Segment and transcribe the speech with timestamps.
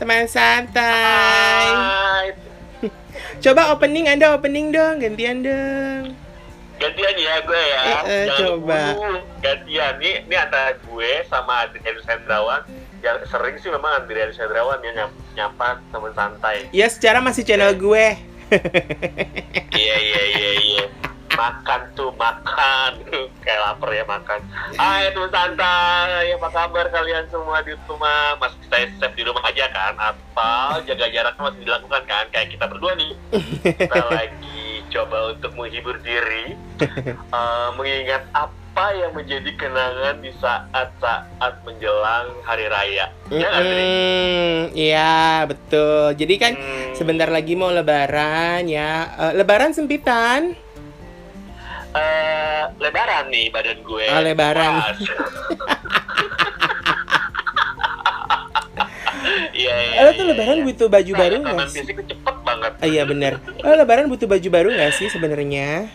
[0.00, 1.68] teman santai.
[1.76, 2.28] Hai.
[3.44, 6.16] Coba opening Anda opening dong, gantian dong.
[6.80, 7.80] Gantian ya gue ya.
[7.84, 8.80] Eh, eh, Jangan coba.
[9.44, 12.64] Gantian nih, ini antara gue sama Adrianus Hendrawan.
[13.04, 16.72] Yang sering sih memang Adrianus Hendrawan yang nyap, nyapa teman santai.
[16.72, 18.16] Ya secara masih channel gue.
[19.70, 20.84] Iya iya iya iya.
[21.40, 22.90] Makan tuh makan.
[23.44, 24.40] Kayak lapar ya makan.
[24.76, 28.36] Hai teman santai, apa kabar kalian semua di rumah?
[28.36, 29.96] Masih stay safe di rumah aja kan?
[29.96, 32.24] Atau jaga jaraknya masih dilakukan kan?
[32.28, 33.12] Kayak kita berdua nih.
[33.64, 34.60] Kita lagi
[34.92, 36.52] coba untuk menghibur diri,
[37.32, 38.60] eh, mengingat apa
[38.92, 43.08] yang menjadi kenangan di saat-saat menjelang hari raya.
[43.28, 43.80] Ya Dri?
[43.80, 45.16] Mm-mm, Iya
[45.48, 46.12] betul.
[46.14, 46.92] Jadi kan Hmm.
[46.92, 49.08] sebentar lagi mau Lebaran ya.
[49.16, 50.52] Eh, lebaran sempitan.
[51.90, 54.06] Eh, lebaran nih badan gue.
[54.06, 54.72] Oh, lebaran.
[59.50, 60.00] Iya, iya.
[60.00, 60.66] Lo tuh iya, Lebaran iya.
[60.66, 61.82] butuh baju Nah, baru nggak sih?
[61.84, 62.72] cepet banget.
[62.80, 63.32] Oh, iya bener.
[63.60, 65.90] Lo Lebaran butuh baju baru nggak sih sebenarnya?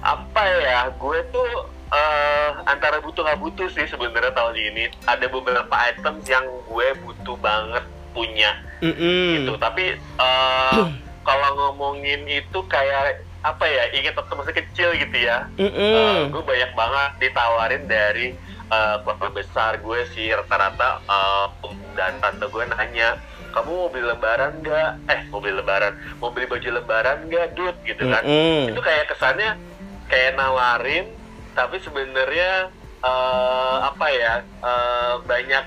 [0.00, 0.88] Apa ya?
[0.96, 1.50] Gue tuh
[1.92, 4.84] eh, antara butuh nggak butuh sih sebenarnya tahun ini.
[5.04, 9.44] Ada beberapa items yang gue butuh banget punya Mm-mm.
[9.44, 9.52] gitu.
[9.60, 10.84] Tapi eh,
[11.28, 13.84] kalau ngomongin itu kayak apa ya?
[13.96, 15.48] Ingat waktu masih kecil gitu ya.
[15.56, 16.30] Mm-mm.
[16.32, 18.26] gue banyak banget ditawarin dari
[18.70, 23.18] eh, keluarga besar gue sih rata-rata eh, om dan tante gue nanya
[23.50, 27.76] kamu mau beli lebaran nggak eh mau beli lebaran mau beli baju lebaran nggak dud
[27.82, 28.70] gitu kan Mm-mm.
[28.70, 29.58] itu kayak kesannya
[30.06, 31.10] kayak nawarin
[31.58, 32.70] tapi sebenarnya
[33.02, 35.64] eh, apa ya eh, banyak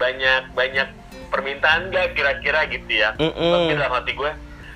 [0.00, 0.88] banyak banyak
[1.28, 3.52] permintaan nggak kira-kira gitu ya Mm-mm.
[3.52, 4.30] tapi dalam hati gue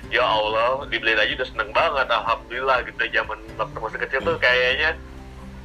[0.09, 4.89] ya Allah dibeliin aja udah seneng banget alhamdulillah gitu zaman waktu masih kecil tuh kayaknya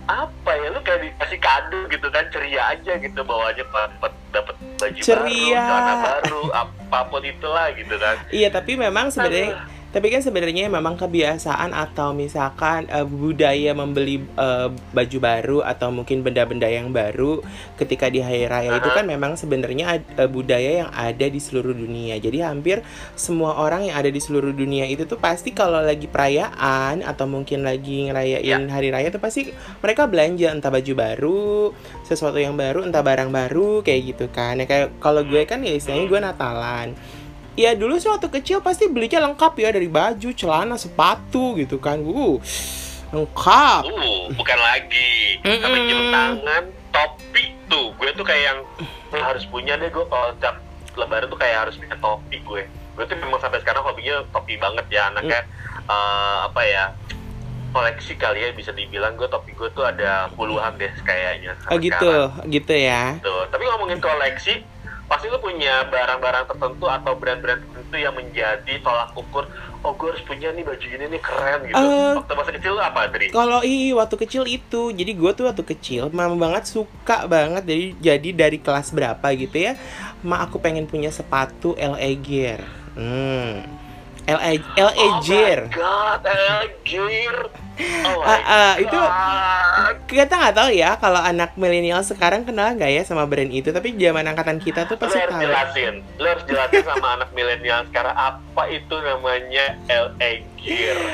[0.05, 5.00] apa ya lu kayak dikasih kado gitu kan ceria aja gitu bawanya dapat dapat baju
[5.00, 5.17] Ceria.
[5.25, 10.66] baru celana baru apa pun itulah gitu kan Iya tapi memang sebenarnya tapi kan sebenarnya
[10.66, 17.38] memang kebiasaan atau misalkan eh, budaya membeli eh, baju baru atau mungkin benda-benda yang baru
[17.78, 22.19] ketika di hari raya itu kan memang sebenarnya eh, budaya yang ada di seluruh dunia.
[22.19, 22.83] Jadi hampir
[23.15, 27.62] semua orang yang ada di seluruh dunia itu tuh pasti kalau lagi perayaan atau mungkin
[27.62, 31.71] lagi ngerayain hari raya tuh pasti mereka belanja entah baju baru,
[32.03, 34.59] sesuatu yang baru, entah barang baru kayak gitu kan.
[34.59, 36.88] Ya kayak kalau gue kan ya istilahnya gue Natalan.
[37.54, 42.03] Ya dulu sih waktu kecil pasti belinya lengkap ya dari baju, celana, sepatu gitu kan.
[42.03, 42.42] Uh,
[43.15, 43.82] lengkap.
[43.87, 45.62] uh bukan lagi Mm-mm.
[45.62, 48.59] tapi jam tangan topi tuh gue tuh kayak yang
[49.15, 50.59] "Lu harus punya deh gue kalau tiap
[50.98, 54.82] lebaran tuh kayak harus punya topi gue gue tuh memang sampai sekarang hobinya topi banget
[54.91, 55.47] ya anaknya
[55.86, 56.84] eh, apa ya
[57.71, 61.94] koleksi kali ya bisa dibilang gue topi gue tuh ada puluhan deh kayaknya Oh gitu,
[61.94, 62.50] sekarang.
[62.50, 63.19] gitu ya.
[63.19, 64.62] Tuh, tapi ngomongin koleksi,
[65.14, 69.47] pasti lu punya barang-barang tertentu atau brand-brand tertentu yang menjadi tolak ukur.
[69.86, 71.78] Oh, gue harus punya nih baju ini nih keren gitu.
[71.78, 73.30] Eh, Waktu masa kecil lu apa, Dri?
[73.30, 77.86] Kalau i waktu kecil itu, jadi gue tuh waktu kecil memang banget suka banget jadi
[78.03, 79.78] jadi dari kelas berapa gitu ya,
[80.26, 82.60] ma aku pengen punya sepatu LA Gear.
[82.98, 83.62] Hmm.
[84.24, 85.06] LA LA.
[85.08, 87.36] Oh my god, LA Gear.
[88.06, 88.98] Oh Ah, ah, itu
[90.06, 93.98] kita nggak tahu ya kalau anak milenial sekarang kenal nggak ya sama brand itu, tapi
[93.98, 95.42] zaman angkatan kita tuh pasti tahu.
[95.42, 101.12] jelasin, lu harus jelasin sama anak milenial sekarang apa itu namanya LA Coba.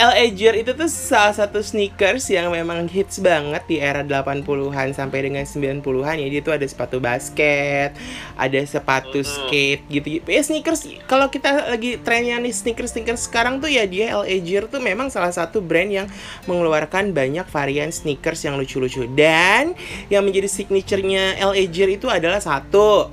[0.00, 5.18] LA Gear itu tuh salah satu sneakers yang memang hits banget di era 80-an sampai
[5.30, 6.28] dengan 90-an ya.
[6.28, 7.96] Dia tuh ada sepatu basket,
[8.36, 9.32] ada sepatu Mm-mm.
[9.48, 10.06] skate gitu.
[10.28, 14.82] Ya sneakers kalau kita lagi trennya nih sneakers-sneakers sekarang tuh ya dia LA Gear tuh
[14.82, 16.06] memang salah satu brand yang
[16.44, 19.08] mengeluarkan banyak varian sneakers yang lucu-lucu.
[19.08, 19.72] Dan
[20.12, 23.08] yang menjadi signaturenya LA Gear itu adalah satu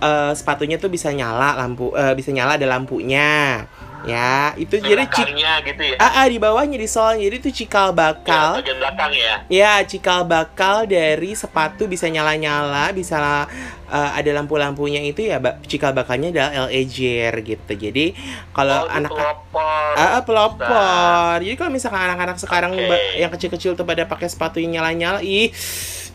[0.00, 3.64] eh, sepatunya tuh bisa nyala lampu eh, bisa nyala ada lampunya.
[4.04, 5.96] Ya, itu Di jadi cik gitu ya.
[6.00, 9.34] Ah, ah, di bawahnya di solnya jadi itu cikal Ya, bakal bagian belakang ya.
[9.50, 13.44] ya cikal bakal dari sepatu bisa nyala nyala bisa
[13.90, 15.36] uh, ada lampu lampunya itu ya
[15.66, 18.16] cikal bakalnya adalah LA Gear gitu jadi
[18.56, 19.92] kalau oh, anak pelopor.
[19.98, 21.36] Ah, ah, pelopor.
[21.42, 25.50] Jadi kalau misalkan anak-anak sekarang ba- yang kecil-kecil tuh pada pakai sepatu yang nyala-nyala, ih,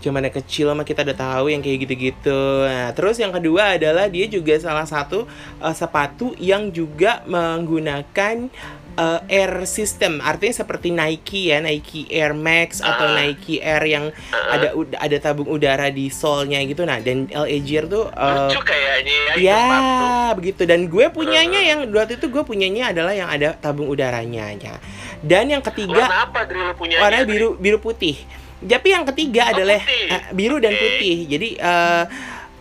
[0.06, 2.40] cuman yang kecil mah kita udah tahu yang kayak gitu-gitu.
[2.62, 5.26] Nah, terus yang kedua adalah dia juga salah satu
[5.58, 8.48] uh, sepatu yang juga menggunakan
[8.94, 10.22] uh, air system.
[10.22, 13.18] Artinya seperti Nike ya, Nike Air Max atau Ah.
[13.18, 14.56] Nike Air yang Ah.
[14.56, 16.84] ada ada tabung udara di solnya gitu.
[16.84, 20.06] Nah, dan LA Gear tuh uh, Lucu kayaknya ya, Ya, sepatu.
[20.38, 20.62] begitu.
[20.64, 24.54] Dan gue punyanya yang waktu itu gue punyanya adalah yang ada tabung udaranya.
[24.56, 24.78] ya.
[25.20, 27.02] Dan yang ketiga Warna apa Dri lu punya?
[27.02, 28.45] warna biru biru putih.
[28.62, 30.08] Tapi yang ketiga Oh, adalah putih.
[30.12, 31.28] eh, biru dan putih.
[31.28, 32.04] Jadi eh,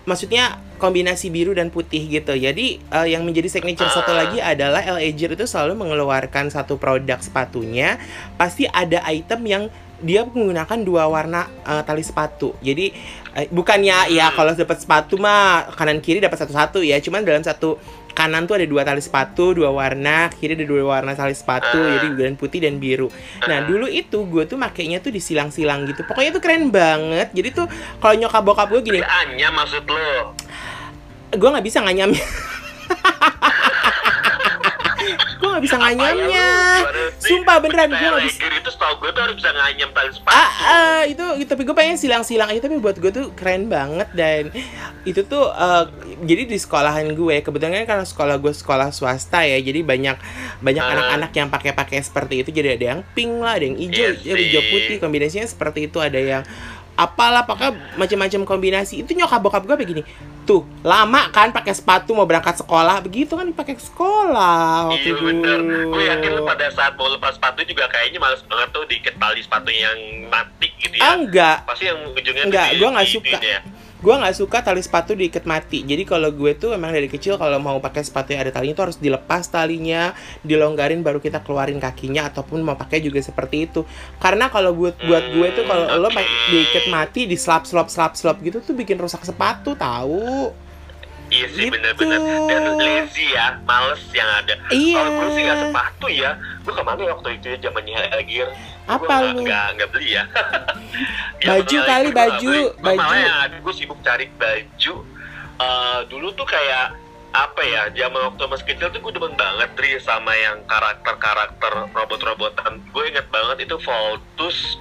[0.04, 2.36] maksudnya kombinasi biru dan putih gitu.
[2.36, 4.26] Jadi uh, yang menjadi signature satu Ah.
[4.26, 7.96] lagi adalah Ager itu selalu mengeluarkan satu produk sepatunya
[8.36, 9.64] pasti ada item yang
[10.04, 12.52] dia menggunakan dua warna uh, tali sepatu.
[12.60, 12.92] Jadi
[13.32, 14.36] eh, bukannya ya Hmm.
[14.36, 17.80] kalau dapat sepatu mah kanan kiri dapat satu-satu ya, cuman dalam satu
[18.14, 21.98] kanan tuh ada dua tali sepatu, dua warna, kiri ada dua warna tali sepatu, Ah.
[21.98, 23.10] jadi dan putih dan biru.
[23.42, 23.66] Nah Ah.
[23.66, 26.02] dulu itu gue tuh makainya tuh disilang-silang gitu.
[26.02, 27.28] Pokoknya tuh keren banget.
[27.30, 27.66] Jadi tuh
[27.98, 30.32] kalau nyokap bokap gue gini, Anya maksud lo.
[31.30, 32.22] gue nggak bisa nganyamnya
[35.54, 36.48] nggak bisa nganyamnya
[37.16, 40.34] sumpah beneran gue nggak bisa itu setahu gue tuh harus bisa nganyam tali sepatu.
[40.34, 44.50] ah, ah, itu tapi gue pengen silang-silang aja tapi buat gue tuh keren banget dan
[45.04, 45.84] itu tuh eh,
[46.24, 50.16] jadi di sekolahan gue kebetulan kan karena sekolah gue sekolah swasta ya jadi banyak
[50.60, 50.92] banyak Ah.
[50.92, 54.42] anak-anak yang pakai-pakai seperti itu jadi ada yang pink lah ada yang hijau Iya ada
[54.42, 56.42] hijau putih kombinasinya seperti itu ada yang
[56.94, 59.02] apalah pakai macam-macam kombinasi.
[59.02, 60.02] Itu nyokap bokap gue begini
[60.44, 63.00] tuh lama kan pakai sepatu mau berangkat sekolah.
[63.00, 65.58] Begitu kan dipakai ke sekolah waktu Iya bener,
[65.88, 69.40] gue yakin lu pada saat mau lepas sepatu juga kayaknya males banget tuh diikat tali
[69.40, 69.98] sepatu yang
[70.28, 71.56] mati gitu ah ya enggak.
[71.64, 73.38] Pasti yang ujungnya Enggak, gua nggak suka.
[73.40, 73.60] ya.
[74.04, 77.56] Gue nggak suka tali sepatu diikat mati jadi kalau gue tuh emang dari kecil kalau
[77.56, 80.12] mau pakai sepatu yang ada talinya tuh harus dilepas talinya
[80.44, 83.88] dilonggarin baru kita keluarin kakinya ataupun mau pakai juga seperti itu
[84.20, 86.52] karena kalau buat buat gue tuh kalau lo Hmm, oke.
[86.52, 90.52] diikat mati di slap slap slap slap gitu tuh bikin rusak sepatu tahu
[91.24, 91.72] Iya sih Gitu.
[91.72, 95.00] bener-bener Dan lazy ya, males yang ada Iya.
[95.00, 96.30] Kalau gue sih gak sepatu ya
[96.60, 97.96] Gue ke mana ya waktu itu ya zamannya
[98.28, 98.48] Gear
[98.84, 99.48] Apa lu?
[99.48, 100.24] Gak, gak beli ya.
[101.48, 102.98] Baju bener, kali, nggak baju, baju.
[103.00, 104.94] Malah yang ada gue sibuk cari baju.
[105.60, 106.96] Eh, Dulu tuh kayak
[107.34, 112.80] apa ya zaman waktu masih kecil tuh gue demen banget Tri sama yang karakter-karakter robot-robotan.
[112.94, 114.80] Gue inget banget itu Voltus.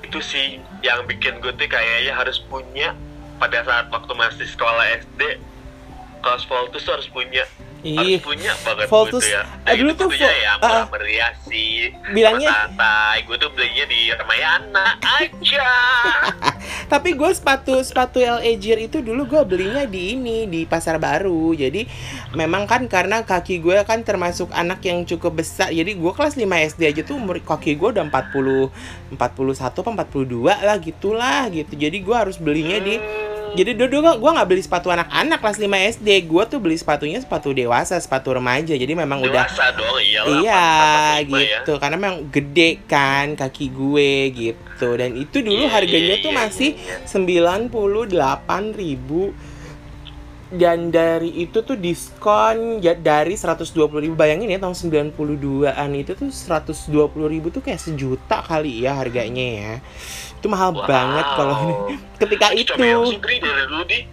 [0.00, 2.96] Itu sih yang bikin gue tuh kayaknya harus punya
[3.36, 5.42] pada saat waktu masih sekolah SD
[6.22, 7.42] kaos Voltus tuh harus punya
[7.82, 10.56] harus ih punya banget Voltus, gue tuh ya eh, dulu itu tuh Vol- ya ah.
[10.62, 15.66] murah meriah sih Bilangnya- santai gue tuh belinya di Ramayana aja
[16.92, 21.56] Tapi gue sepatu sepatu El Ager itu dulu gue belinya di ini di pasar baru.
[21.56, 21.88] Jadi
[22.36, 25.72] memang kan karena kaki gue kan termasuk anak yang cukup besar.
[25.72, 28.68] Jadi gue kelas 5 SD aja tuh umur kaki gue udah 40
[29.16, 31.72] 41 apa 42 lah gitulah gitu.
[31.80, 33.00] Jadi gue harus belinya di
[33.52, 36.08] jadi dulu gue gua nggak beli sepatu anak-anak kelas 5 SD.
[36.24, 38.72] Gue tuh beli sepatunya sepatu dewasa, sepatu remaja.
[38.72, 40.64] Jadi memang udah dewasa dong iyalah Iya
[41.22, 41.38] 45 ya.
[41.62, 46.32] gitu karena memang gede kan kaki gue gitu dan itu dulu Iya, harganya iya, tuh
[46.32, 46.96] iya, masih iya.
[47.06, 49.30] sembilan puluh delapan ribu
[50.52, 53.72] dan dari itu tuh diskon ya dari 120
[54.04, 54.76] ribu bayangin ya tahun
[55.08, 56.92] 92an itu tuh 120
[57.32, 59.72] ribu tuh kayak sejuta kali ya harganya ya
[60.42, 60.82] itu mahal Wow.
[60.84, 61.74] banget kalau ini
[62.22, 62.86] ketika itu gue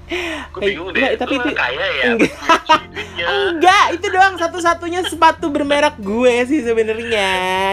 [0.09, 2.05] Eh, bingung enggak, deh tapi itu- kaya ya
[3.49, 3.85] enggak.
[3.93, 7.29] itu doang satu-satunya sepatu bermerek gue sih sebenarnya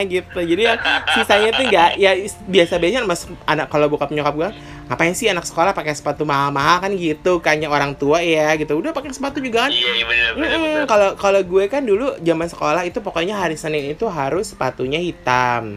[0.07, 0.39] gitu.
[0.39, 0.77] Jadi yang
[1.15, 4.49] sisanya tuh enggak ya is- biasa-biasa mas anak kalau bokap nyokap gue
[4.87, 8.73] ngapain sih anak sekolah pakai sepatu mahal-mahal kan gitu kayaknya orang tua ya gitu.
[8.75, 9.71] Udah pakai sepatu juga kan.
[9.71, 9.93] iya
[10.33, 14.97] iya Kalau kalau gue kan dulu zaman sekolah itu pokoknya hari Senin itu harus sepatunya
[14.99, 15.77] hitam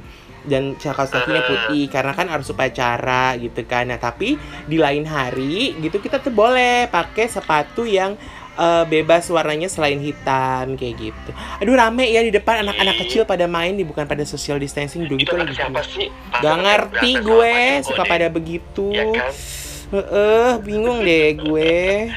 [0.49, 1.47] dan kakinya Ah.
[1.47, 3.85] putih karena kan harus upacara gitu kan.
[3.85, 8.17] Nah, tapi di lain hari gitu kita tuh boleh pakai sepatu yang
[8.51, 11.29] eh, bebas warnanya selain hitam kayak gitu.
[11.57, 15.15] Aduh rame ya di depan anak-anak kecil pada main di bukan pada social distancing dulu
[15.15, 15.55] itu gitu lagi.
[15.55, 18.91] siapa sih Gak ngerti gue suka pada begitu.
[18.91, 19.31] ya kan
[19.89, 22.11] Heeh, bingung deh gue.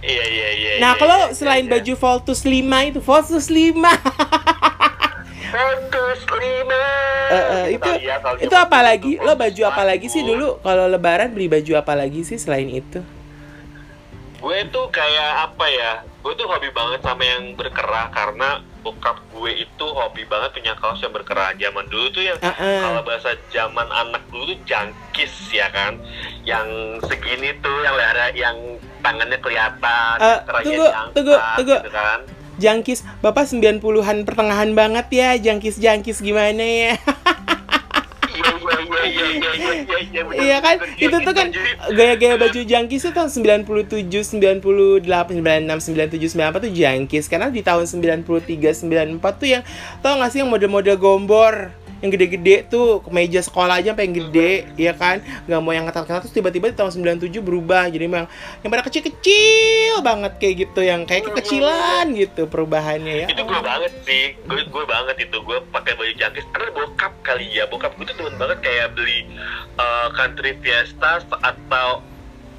[0.00, 1.72] iya iya iya Nah, iya, kalau iya, selain iya.
[1.74, 2.54] baju Voltus 5
[2.86, 3.74] itu Voltus 5.
[5.52, 6.84] Voltus lima
[7.28, 7.90] Eh, eh, itu
[8.42, 9.16] itu apa lagi?
[9.16, 13.00] Lo baju apa lagi sih dulu kalau lebaran beli baju apa lagi sih selain itu?
[14.42, 19.54] gue tuh kayak apa ya gue tuh hobi banget sama yang berkerah karena bokap gue
[19.54, 22.82] itu hobi banget punya kaos yang berkerah zaman dulu tuh yang Heeh.
[22.82, 25.94] kalau bahasa zaman anak dulu tuh jangkis ya kan
[26.42, 26.66] yang
[27.06, 28.56] segini tuh yang lehernya yang
[28.98, 31.76] tangannya kelihatan Eh, yang kerahnya tunggu, tunggu, tunggu.
[31.78, 32.18] gitu kan
[32.62, 36.94] Jangkis, Bapak sembilan puluhan pertengahan banget ya, jangkis-jangkis gimana ya.
[40.32, 40.76] Iya kan?
[40.94, 41.50] Itu tuh kan
[41.90, 44.06] gaya-gaya baju jangkis itu tahun 97,
[44.38, 47.24] 98, 96, 97, 98 tuh jangkis.
[47.26, 49.62] Karena di tahun 93, 94 tuh yang
[49.98, 54.52] tau gak sih yang model-model gombor yang gede-gede tuh kemeja sekolah aja sampai yang gede
[54.74, 55.22] ya kan?
[55.46, 57.86] Nggak mau yang ketat-ketat terus tiba-tiba di tahun 97 berubah.
[57.88, 58.26] Jadi memang
[58.60, 63.26] yang pada kecil-kecil banget kayak gitu yang kayak kekecilan gitu perubahannya ya.
[63.30, 64.34] Itu gue banget sih.
[64.50, 65.36] Gue gue banget itu.
[65.46, 69.24] Gue pakai baju jangkis karena bokap kali ya bokap gue tuh demen banget kayak beli
[69.78, 72.02] uh, country fiesta atau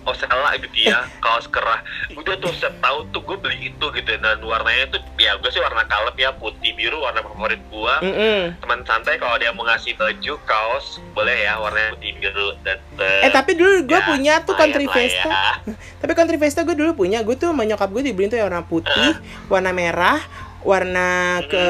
[0.04, 1.82] Osella gitu ya kaos kerah
[2.16, 5.62] udah tuh setiap tahun tuh gue beli itu gitu dan warnanya tuh ya gue sih
[5.64, 8.40] warna kalem ya putih biru warna favorit gue Mm -mm.
[8.64, 13.32] teman santai kalau dia mau ngasih baju kaos boleh ya warnanya putih biru dan Eh
[13.32, 15.28] tapi dulu gue ya, punya tuh country Vesta.
[15.28, 15.74] ya.
[16.04, 17.24] Tapi country Vesta gue dulu punya.
[17.26, 19.12] Gue tuh sama nyokap gue dibeliin tuh yang warna putih,
[19.48, 20.20] warna merah,
[20.64, 21.66] warna ke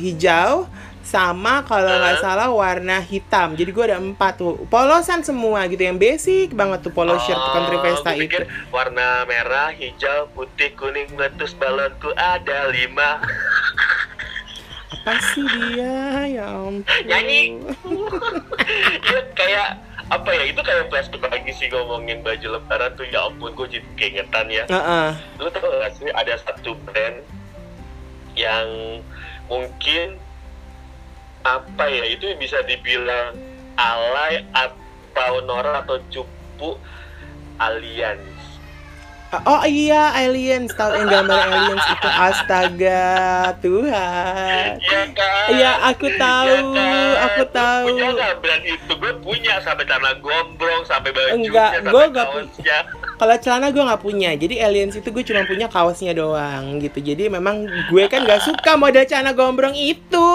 [0.00, 0.68] hijau,
[1.08, 2.20] sama kalau nggak Eh.
[2.20, 3.52] salah warna hitam.
[3.52, 4.60] Jadi gue ada empat tuh.
[4.66, 8.44] Polosan semua gitu yang basic banget tuh polo shirt Oh, country Vesta gua itu.
[8.68, 13.24] warna merah, hijau, putih, kuning, meletus balonku ada lima.
[14.98, 15.96] Apa sih dia?
[16.30, 16.84] Ya ampun.
[17.02, 17.56] Nyanyi.
[19.02, 19.68] Iya kayak
[20.08, 23.88] apa ya itu kayak flashback lagi sih ngomongin baju lebaran tuh ya ampun gue jadi
[23.94, 25.08] keingetan ya Heeh.
[25.36, 27.20] lu tau gak sih ada satu brand
[28.32, 28.68] yang
[29.46, 30.16] mungkin
[31.48, 33.32] apa ya itu bisa dibilang
[33.74, 36.76] alay atau norak atau cupu
[37.56, 38.20] aliens
[39.28, 43.04] Oh iya, aliens tahu yang gambar aliens itu astaga
[43.60, 44.80] Tuhan.
[44.80, 45.46] Iya kan?
[45.52, 46.56] Iya, aku tahu,
[47.20, 47.86] aku Lu tahu.
[47.92, 48.88] Punya nggak brand itu?
[48.96, 52.78] Gue punya sampai celana gombrong, sampai bajunya, Enggak, sampai gua nggak pu- kaosnya.
[53.18, 57.02] Kalau celana gue nggak punya, jadi aliens itu gue cuma punya kaosnya doang gitu.
[57.02, 60.30] Jadi memang gue kan nggak suka model celana gombrong itu.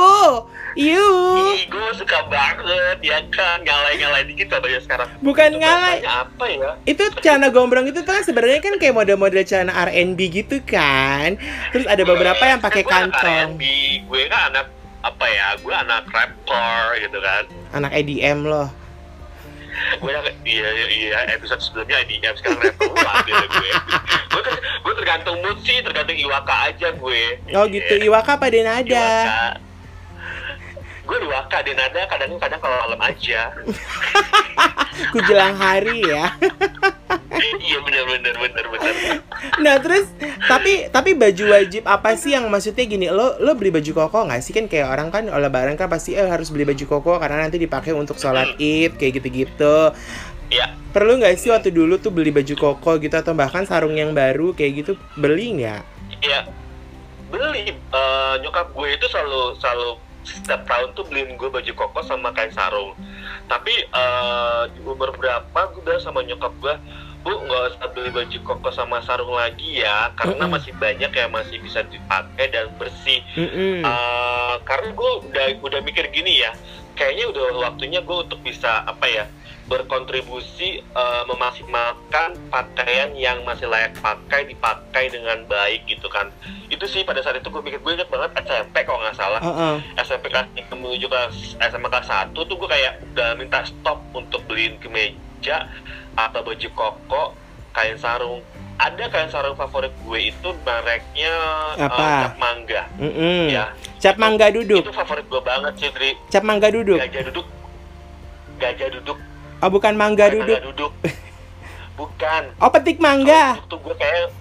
[0.76, 3.64] Ih, gue suka banget, ya kan?
[3.64, 5.08] Ngalai-ngalai dikit coba ya sekarang.
[5.24, 6.04] bukan Itu ngalai.
[6.04, 6.72] apa ya?
[6.84, 11.40] Itu celana gombrong itu kan sebenarnya kan kayak model-model celana R&B gitu kan.
[11.72, 13.56] Terus ada beberapa yang pakai Kan kantong.
[13.56, 13.64] R&B,
[14.12, 14.68] Gue kan anak
[15.08, 15.48] apa ya?
[15.64, 17.44] Gue anak rapper gitu kan.
[17.72, 18.83] Anak EDM loh.
[20.04, 22.92] Gue anak, iya, iya, iya, episode sebelumnya IDM, sekarang rapper.
[22.92, 23.72] Gue gue.
[24.36, 27.24] Gue ter, gue tergantung mood sih, tergantung Iwaka aja gue.
[27.56, 28.12] Oh gitu, Iya.
[28.12, 28.84] Iwaka apa Denada?
[28.84, 29.63] Iwaka.
[31.04, 33.52] Gue Iwaka, Denada kadang-kadang kalau malam aja.
[35.12, 36.32] Ku jelang hari ya.
[37.66, 38.94] iya bener bener bener bener.
[39.60, 40.08] Nah terus
[40.48, 44.42] tapi tapi baju wajib apa sih yang maksudnya gini lo lo beli baju koko nggak
[44.46, 47.58] sih kan kayak orang kan lebaran kan pasti eh harus beli baju koko karena nanti
[47.58, 49.92] dipakai untuk sholat id kayak gitu-gitu
[50.54, 50.70] Iya.
[50.94, 54.54] perlu nggak sih waktu dulu tuh beli baju koko gitu atau bahkan sarung yang baru
[54.54, 55.82] kayak gitu beli nggak
[56.22, 56.46] Iya.
[57.34, 62.32] Beli eh, nyokap gue itu selalu selalu setiap tahun tuh beliin gue baju koko sama
[62.32, 62.96] kain sarung.
[63.48, 66.76] Tapi eh, di umur berapa gue udah sama nyokap gue,
[67.24, 71.60] bu nggak usah beli baju koko sama sarung lagi ya, karena masih banyak yang masih
[71.64, 73.24] bisa dipakai dan bersih.
[73.40, 73.84] Mm-mm.
[73.84, 76.52] Eh, karena gue udah udah mikir gini ya,
[76.94, 79.26] kayaknya udah waktunya gue untuk bisa apa ya
[79.64, 86.30] berkontribusi eh, memaksimalkan pakaian yang masih layak pakai dipakai dengan baik gitu kan
[86.68, 89.76] itu sih pada saat itu gue mikir gue inget banget SMP kalau nggak salah Heeh.
[90.04, 94.76] SMP kelas menuju kelas SMA kelas 1 tuh gue kayak udah minta stop untuk beliin
[94.84, 95.72] kemeja
[96.20, 97.24] atau baju koko
[97.74, 98.44] kain sarung
[98.76, 101.34] ada kain sarung favorit gue itu mereknya
[101.76, 102.06] eh, Apa?
[102.24, 102.82] cap mangga.
[102.96, 103.48] Mm-mm.
[103.48, 103.72] ya.
[103.98, 104.82] Cap mangga duduk.
[104.82, 106.98] itu favorit gue banget sih Dri cap mangga duduk?
[106.98, 107.48] Gajah duduk.
[108.58, 109.18] Gajah duduk.
[109.60, 110.60] Oh bukan mangga Kayak duduk.
[110.66, 110.92] duduk.
[111.94, 112.44] Bukan.
[112.58, 113.54] Oh petik mangga.
[113.56, 114.34] Duduk tuh gue kayak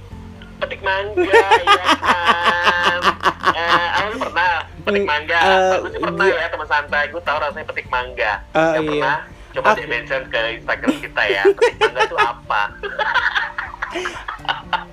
[0.59, 1.29] petik mangga
[1.61, 3.01] ya kan.
[3.53, 4.65] Eh, aku pernah?
[4.83, 5.39] Petik Mm, mangga.
[5.39, 6.37] Eh, aku sih pernah iya.
[6.39, 7.05] ya teman santai.
[7.07, 8.33] Gue tahu rasanya petik mangga.
[8.51, 8.91] Oh, yang iya.
[8.91, 9.17] pernah?
[9.53, 12.63] Coba Aku- di mention ke Instagram kita ya petik mangga tuh apa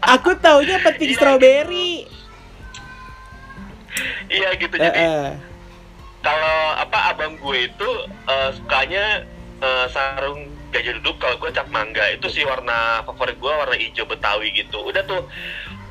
[0.04, 2.08] aku taunya petik Iya, strawberry
[4.30, 4.76] iya gitu.
[4.78, 5.30] Eh, jadi eh.
[6.22, 7.90] kalau apa abang gue itu
[8.30, 9.26] eh, sukanya
[9.60, 11.18] eh, sarung gajah duduk.
[11.18, 12.06] Kalau gue cap mangga.
[12.14, 14.80] Itu sih warna favorit gue warna hijau betawi gitu.
[14.86, 15.26] Udah tuh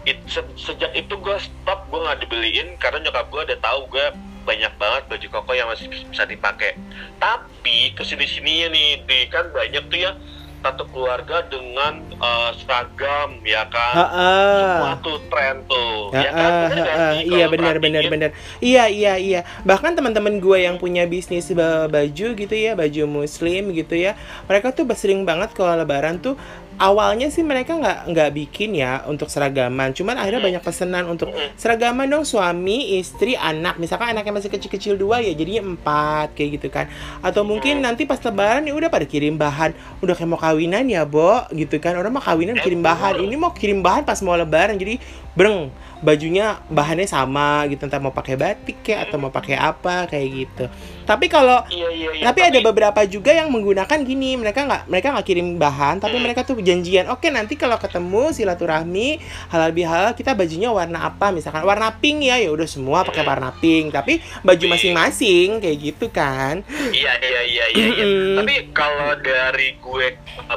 [0.07, 2.69] it- se- sejak itu gue stop gue nggak dibeliin.
[2.79, 4.07] Karena nyokap gue udah tahu gue
[4.47, 6.79] banyak banget baju koko yang masih bisa dipakai.
[7.21, 10.13] Tapi ke sini sininya nih di kan banyak tuh ya
[10.59, 14.59] satu keluarga dengan eh, seragam ya kan Heeh.
[14.59, 17.13] semua tuh tren tuh Heeh, ya kan Bener nggak heeh.
[17.15, 17.25] sih?
[17.31, 22.27] iya benar benar benar iya iya iya bahkan teman-teman gue yang punya bisnis ba- baju
[22.35, 24.19] gitu ya baju muslim gitu ya
[24.51, 26.35] mereka tuh sering banget kalau lebaran tuh
[26.79, 29.93] awalnya sih mereka nggak nggak bikin ya untuk seragaman.
[29.93, 32.25] Cuman akhirnya banyak pesanan untuk seragaman dong.
[32.25, 33.77] Suami istri anak.
[33.77, 36.87] Misalkan anaknya masih kecil-kecil dua ya jadinya empat kayak gitu kan.
[37.21, 39.75] Atau mungkin nanti pas lebaran ya udah pada kirim bahan.
[40.01, 41.99] Udah kayak mau kawinan ya bo gitu kan.
[41.99, 43.21] Orang mau kawinan kirim bahan.
[43.21, 44.79] ini mau kirim bahan pas mau lebaran.
[44.79, 45.03] Jadi
[45.35, 45.71] breng
[46.01, 50.65] bajunya bahannya sama gitu entah mau pakai batik kayak atau mau pakai apa kayak gitu
[51.09, 52.25] tapi kalau Iya iya iya.
[52.29, 56.45] tapi ada beberapa juga yang menggunakan gini mereka nggak mereka nggak kirim bahan tapi mereka
[56.45, 61.91] tuh janjian oke nanti kalau ketemu silaturahmi halal bihalal kita bajunya warna apa misalkan warna
[61.97, 67.13] pink ya ya udah semua pakai warna pink tapi baju masing-masing kayak gitu kan Iya
[67.21, 67.87] iya iya iya.
[67.95, 68.37] iya.
[68.41, 70.07] Tapi kalau dari gue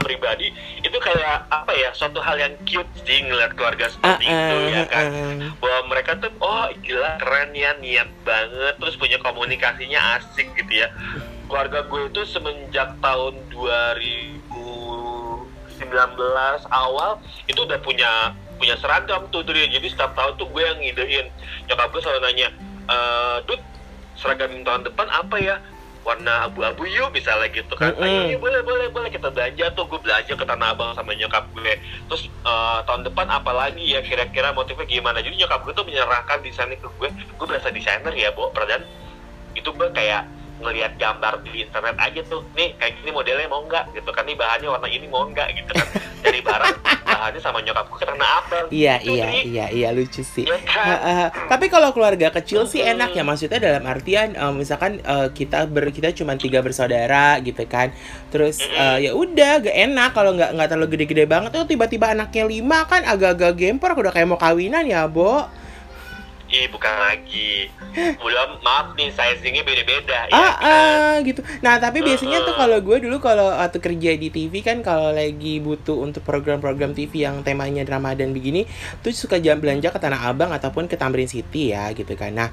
[0.03, 0.51] pribadi
[0.91, 5.07] itu kayak apa ya suatu hal yang cute sih ngeliat keluarga seperti itu ya kan.
[5.07, 5.55] ah.
[5.63, 10.91] Bahwa mereka tuh oh gila keren ya niat banget terus punya komunikasinya asik gitu ya.
[11.48, 15.79] Keluarga gue itu semenjak tahun 2019
[16.67, 19.71] awal itu udah punya punya seragam tuh tuh dia.
[19.71, 21.31] Jadi setiap tahun tuh gue yang ngidein.
[21.71, 22.51] Nyokap gue selalu nanya,
[22.91, 23.63] eh Dut,
[24.19, 25.55] seragam tahun depan apa ya?
[26.01, 27.93] Warna abu-abu yuk misalnya gitu kan.
[27.93, 28.01] Mm-mm.
[28.01, 29.86] Ayo, yuk, boleh boleh boleh kita belanja tuh.
[29.86, 31.77] Gue belanja ke Tanah Abang sama nyokap gue.
[32.10, 35.22] Terus eh, tahun depan apa lagi ya kira-kira motifnya gimana?
[35.22, 37.10] Jadi nyokap gue tuh menyerahkan desainnya ke gue.
[37.38, 38.50] Gue berasa desainer ya, Bo.
[38.50, 38.81] Perdan
[39.53, 40.25] itu gue kayak
[40.62, 44.34] ngelihat gambar di internet aja tuh nih kayak gini modelnya mau nggak gitu kan nih
[44.34, 45.88] bahannya warna ini mau nggak gitu kan
[46.22, 49.39] dari barang bahannya sama nyokap gue karena abang Iya Itu, iya Dri.
[49.44, 50.46] iya iya lucu sih.
[50.46, 51.27] ya kan Ha, ha.
[51.48, 55.89] Tapi kalau keluarga kecil sih enak ya maksudnya dalam artian eh, misalkan eh, kita ber
[55.89, 57.89] kita cuma tiga bersaudara gitu kan,
[58.30, 62.44] terus eh, ya udah gak enak kalau nggak nggak terlalu gede-gede banget tuh tiba-tiba anaknya
[62.46, 65.46] lima kan agak-agak gempor udah kayak mau kawinan ya Bo.
[66.51, 70.67] Ih bukan lagi belum maaf nih sizingnya beda-beda ya Ah, kan?
[70.67, 71.39] ah, gitu.
[71.60, 72.60] Nah, tapi biasanya tuh Uh-uh.
[72.60, 77.24] kalau gue dulu kalau waktu kerja di TV kan kalau lagi butuh untuk program-program TV
[77.24, 78.67] yang temanya Ramadan begini,
[79.00, 82.36] tuh suka jam belanja ke Tanah Abang ataupun ke Tamrin City ya gitu kan.
[82.36, 82.51] Nah,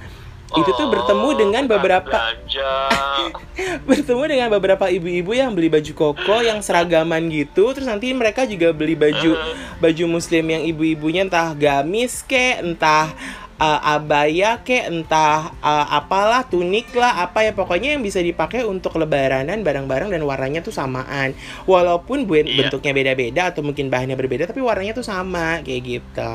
[0.48, 2.18] itu tuh Oh, bertemu dengan bukan beberapa
[3.88, 8.72] bertemu dengan beberapa ibu-ibu yang beli baju koko yang seragaman gitu terus nanti mereka juga
[8.72, 13.12] beli baju Uh, baju muslim yang ibu-ibunya entah gamis ke entah
[13.58, 18.96] uh, abaya ke entah uh, apalah tunik lah apa ya pokoknya yang bisa dipakai untuk
[18.96, 21.34] lebaranan barang-barang dan warnanya tuh samaan.
[21.64, 22.70] Walaupun bu- Iya.
[22.70, 26.34] bentuknya beda-beda atau mungkin bahannya berbeda tapi warnanya tuh sama kayak gitu.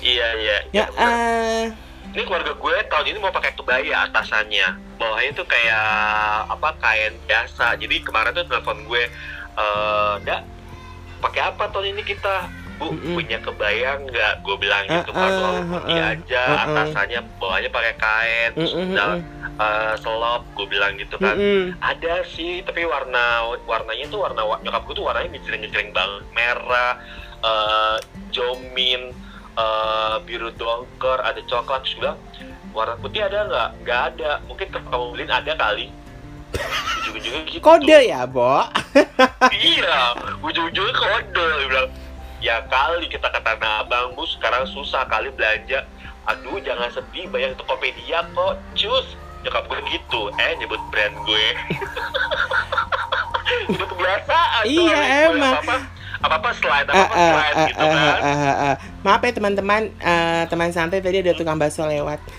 [0.00, 0.56] Iya iya.
[0.70, 1.00] Ya bener.
[1.00, 1.64] ah
[2.12, 4.68] ini keluarga gue tahun ini mau pakai kebaya atasannya.
[5.00, 5.88] Bawahnya tuh kayak
[6.46, 7.80] apa kain biasa.
[7.80, 9.08] Jadi kemarin tuh telepon gue
[9.52, 10.44] eh dak
[11.20, 12.48] pakai apa tahun ini kita
[12.82, 13.14] bu Mm-mm.
[13.14, 15.30] punya kebaya nggak gue bilang gitu Ah, kan
[15.86, 16.12] dia ah.
[16.12, 16.64] aja Ah, ah.
[16.66, 18.66] atasannya bawahnya pakai kain udah,
[19.14, 19.22] mm-mm.
[19.54, 21.78] eh, selop gue bilang gitu kan Mm-mm.
[21.78, 23.22] ada sih tapi warna
[23.62, 26.92] warnanya tuh warna wa- nyokap gue tuh warnanya ngecering-ngecering banget merah
[27.40, 27.96] eh
[28.30, 29.14] jomin
[29.54, 32.18] eh, biru dongker ada coklat terus bilang
[32.72, 35.86] warna putih ada nggak nggak ada mungkin kalau beliin ada kali
[36.98, 38.64] ujung-ujungnya gitu kode ya Bo
[39.52, 41.88] iya ujung-ujungnya kode bilang
[42.42, 44.26] ya kali kita ke Tanah Abang bu.
[44.26, 45.86] Sekarang susah kali belanja.
[46.26, 48.58] Aduh jangan sedih bayar Tokopedia kok.
[48.74, 51.46] Cus nyokap gue gitu eh nyebut brand gue.
[53.70, 55.54] Udah kebiasaan Iya, emang.
[55.60, 55.76] apa
[56.22, 57.98] apa apa slide apa Ah, apa ah, slide ah, gitu ah, kan.
[57.98, 58.74] ah, ah, ah.
[59.02, 62.22] Maaf ya teman-teman, eh, teman santai tadi ada tukang bakso lewat.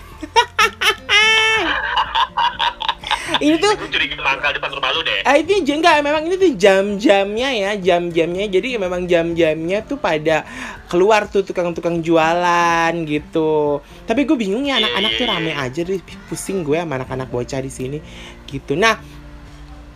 [3.42, 6.52] ini tuh gue curiga mangkal depan rumah lu deh Ah, itu enggak memang ini tuh
[6.54, 8.46] jam-jamnya ya, jam-jamnya.
[8.52, 10.44] Jadi memang jam-jamnya tuh pada
[10.86, 13.80] keluar tuh tukang-tukang jualan gitu.
[14.04, 15.32] Tapi gue bingung ya Iya, anak-anak iya, tuh iya.
[15.32, 17.98] rame aja deh, pusing gue sama anak-anak bocah di sini
[18.44, 18.76] gitu.
[18.76, 19.00] Nah,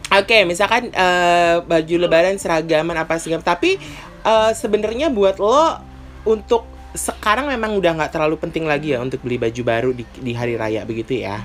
[0.08, 3.76] Oke, misalkan eh, baju lebaran seragaman apa segala, tapi
[4.24, 5.76] eh, sebenarnya buat lo
[6.24, 6.64] untuk
[6.96, 10.56] sekarang memang udah nggak terlalu penting lagi ya untuk beli baju baru di, di hari
[10.56, 11.44] raya begitu ya?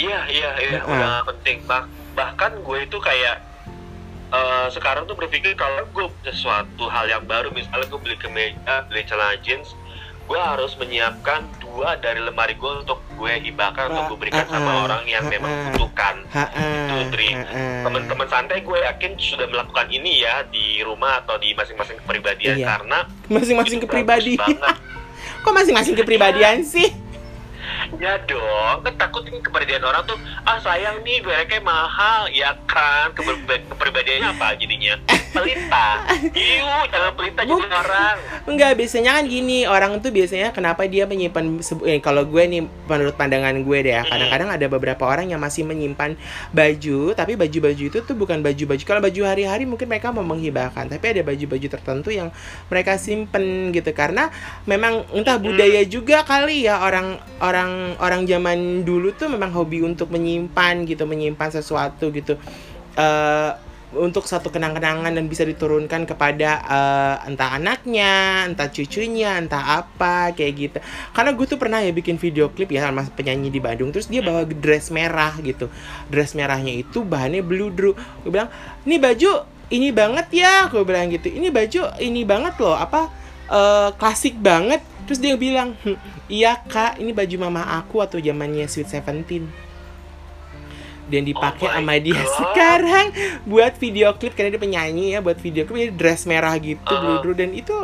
[0.00, 0.88] Iya iya iya Heeh.
[0.88, 3.36] udah penting bah bahkan gue itu kayak
[4.30, 9.04] eh, sekarang tuh berpikir kalau gue sesuatu hal yang baru misalnya gue beli kemeja beli
[9.04, 9.76] celana jeans
[10.24, 15.02] gue harus menyiapkan dua dari lemari gue untuk gue hibahkan atau gue berikan sama orang
[15.02, 17.82] yang memang butuhkan Itu, ha-ha.
[17.82, 22.66] teman-teman santai gue yakin sudah melakukan ini ya di rumah atau di masing-masing kepribadian Iya.
[22.78, 24.32] karena masing-masing itu kepribadi.
[24.38, 24.76] bagus banget.
[25.42, 26.94] Kok masing-masing kepribadian sih?
[27.98, 30.14] Ya dong, kan takut ini kepribadian orang tuh
[30.46, 34.94] ah sayang nih mereknya mahal, ya kan Kepribadian kepribadiannya apa jadinya?
[35.30, 35.88] Pelita,
[36.34, 38.16] iu jangan pelita jadi orang.
[38.46, 43.14] Enggak, biasanya kan gini, orang tuh biasanya kenapa dia menyimpan eh, kalau gue nih menurut
[43.14, 46.18] pandangan gue deh ya, kadang-kadang ada beberapa orang yang masih menyimpan
[46.50, 48.82] baju, tapi baju-baju itu tuh bukan baju-baju.
[48.82, 52.34] Kalau baju hari-hari mungkin mereka mau menghibahkan, tapi ada baju-baju tertentu yang
[52.66, 54.34] mereka simpen gitu karena
[54.66, 57.16] memang entah budaya juga kali ya orang
[58.00, 62.36] orang zaman dulu tuh memang hobi untuk menyimpan gitu, menyimpan sesuatu gitu.
[62.98, 70.30] Eh untuk satu kenang-kenangan dan bisa diturunkan kepada uh, entah anaknya, entah cucunya, entah apa
[70.30, 70.78] kayak gitu.
[71.10, 74.22] Karena gue tuh pernah ya bikin video klip ya sama penyanyi di Bandung, terus dia
[74.22, 75.66] bawa dress merah gitu.
[76.06, 77.98] Dress merahnya itu bahannya bludru.
[78.22, 78.50] Gue bilang,
[78.86, 79.30] "Ini baju
[79.74, 81.26] ini banget ya," gue bilang gitu.
[81.26, 83.10] "Ini baju ini banget loh, apa
[83.50, 85.98] uh, klasik banget." Terus dia bilang, hm,
[86.30, 89.50] "Iya, Kak, ini baju mama aku atau zamannya Sweet Seventeen."
[91.10, 92.30] dan dipakai oh sama dia God.
[92.38, 93.06] sekarang
[93.42, 97.18] buat video klip karena dia penyanyi ya buat video klip dia dress merah gitu uh.
[97.18, 97.74] blue dan itu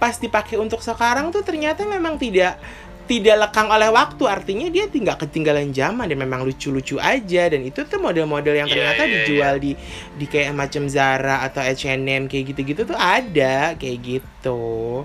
[0.00, 2.56] pas dipakai untuk sekarang tuh ternyata memang tidak
[3.04, 7.82] tidak lekang oleh waktu artinya dia tinggal ketinggalan zaman dan memang lucu-lucu aja dan itu
[7.82, 9.62] tuh model-model yang iya, ternyata yeah, yeah, dijual yeah.
[9.66, 9.70] di
[10.14, 15.02] di kayak macam Zara atau H&M kayak gitu-gitu tuh ada kayak gitu.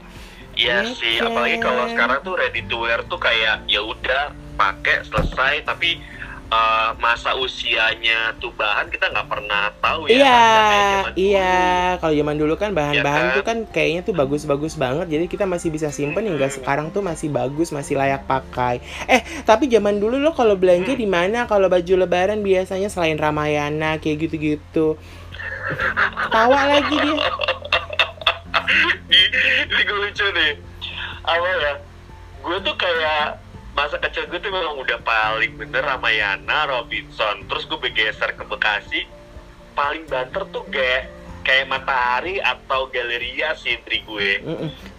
[0.56, 0.96] Iya okay.
[0.96, 6.00] sih, apalagi kalau sekarang tuh ready to wear tuh kayak ya udah pakai selesai tapi
[6.52, 10.16] uh, masa usianya tuh bahan kita nggak pernah tahu ya.
[10.16, 10.44] Iya,
[11.18, 11.58] iya.
[12.00, 13.38] Kalau zaman dulu kan bahan-bahan ya kan?
[13.38, 15.08] tuh kan kayaknya tuh bagus-bagus banget.
[15.10, 18.82] Jadi kita masih bisa simpen hingga sekarang tuh masih bagus, masih layak pakai.
[19.10, 21.02] Eh, tapi zaman dulu lo kalau belanja hmm.
[21.02, 21.40] di mana?
[21.50, 24.96] Kalau baju lebaran biasanya selain Ramayana kayak gitu-gitu.
[26.30, 27.18] Tawa lagi dia.
[29.10, 30.54] ini gue lucu nih.
[31.26, 31.74] Apa ya?
[32.46, 33.42] Gue tuh kayak
[33.76, 37.44] masa kecil gue tuh memang udah paling bener Ramayana, Robinson.
[37.50, 39.04] Terus gue bergeser ke Bekasi,
[39.76, 41.12] paling banter tuh kayak
[41.46, 44.42] kayak Matahari atau Galeria sih tri gue.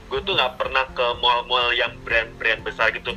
[0.07, 3.15] Gue tuh nggak pernah ke mall-mall yang brand-brand besar gitu.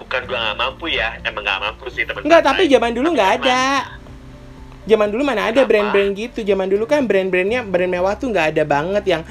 [0.00, 2.24] Bukan gue nggak mampu ya, emang nggak mampu sih teman.
[2.24, 3.92] Enggak, tapi zaman dulu nggak ada.
[4.84, 6.44] Zaman dulu mana ada brand-brand gitu.
[6.44, 9.22] Zaman dulu kan brand-brandnya brand mewah tuh nggak ada banget yang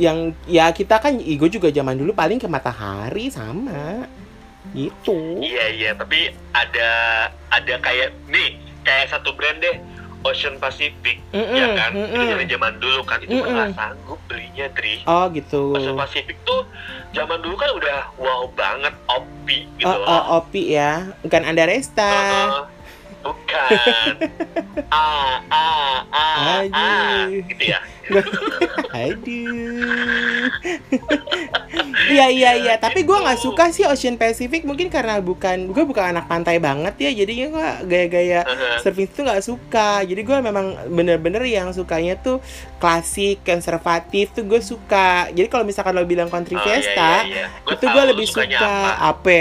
[0.00, 4.08] yang ya kita kan gue juga zaman dulu paling ke Matahari sama.
[4.72, 5.44] Gitu.
[5.44, 6.90] Iya iya tapi ada
[7.52, 9.76] ada kayak nih kayak satu brand deh
[10.20, 11.90] Ocean Pacific mm -mm, ya kan?
[11.96, 12.12] Mm -mm.
[12.12, 13.52] itu dari zaman dulu kan itu mm -mm.
[13.56, 14.94] nggak sanggup belinya Tri.
[15.04, 15.76] Oh gitu.
[15.76, 16.64] Ocean Pacific tuh
[17.12, 21.12] zaman dulu kan udah wow banget opi gitu oh, oh opi ya.
[21.24, 22.24] Bukan anda resta uh
[22.64, 22.64] -uh.
[23.20, 23.70] Bukan
[24.94, 27.80] ah ah ah ah gitu ya
[28.90, 30.50] Aduh.
[32.10, 36.10] Iya iya iya, tapi gue nggak suka sih Ocean Pacific mungkin karena bukan gue bukan
[36.16, 38.42] anak pantai banget ya, jadinya gue gaya-gaya
[38.82, 40.02] surfing itu nggak suka.
[40.02, 42.42] Jadi gue memang bener-bener yang sukanya tuh
[42.82, 45.30] klasik, konservatif tuh gue suka.
[45.30, 47.74] Jadi kalau misalkan lo bilang country oh, iya, fiesta, iya, iya, iya.
[47.78, 49.14] itu gue lebih suka apa?
[49.14, 49.40] apa?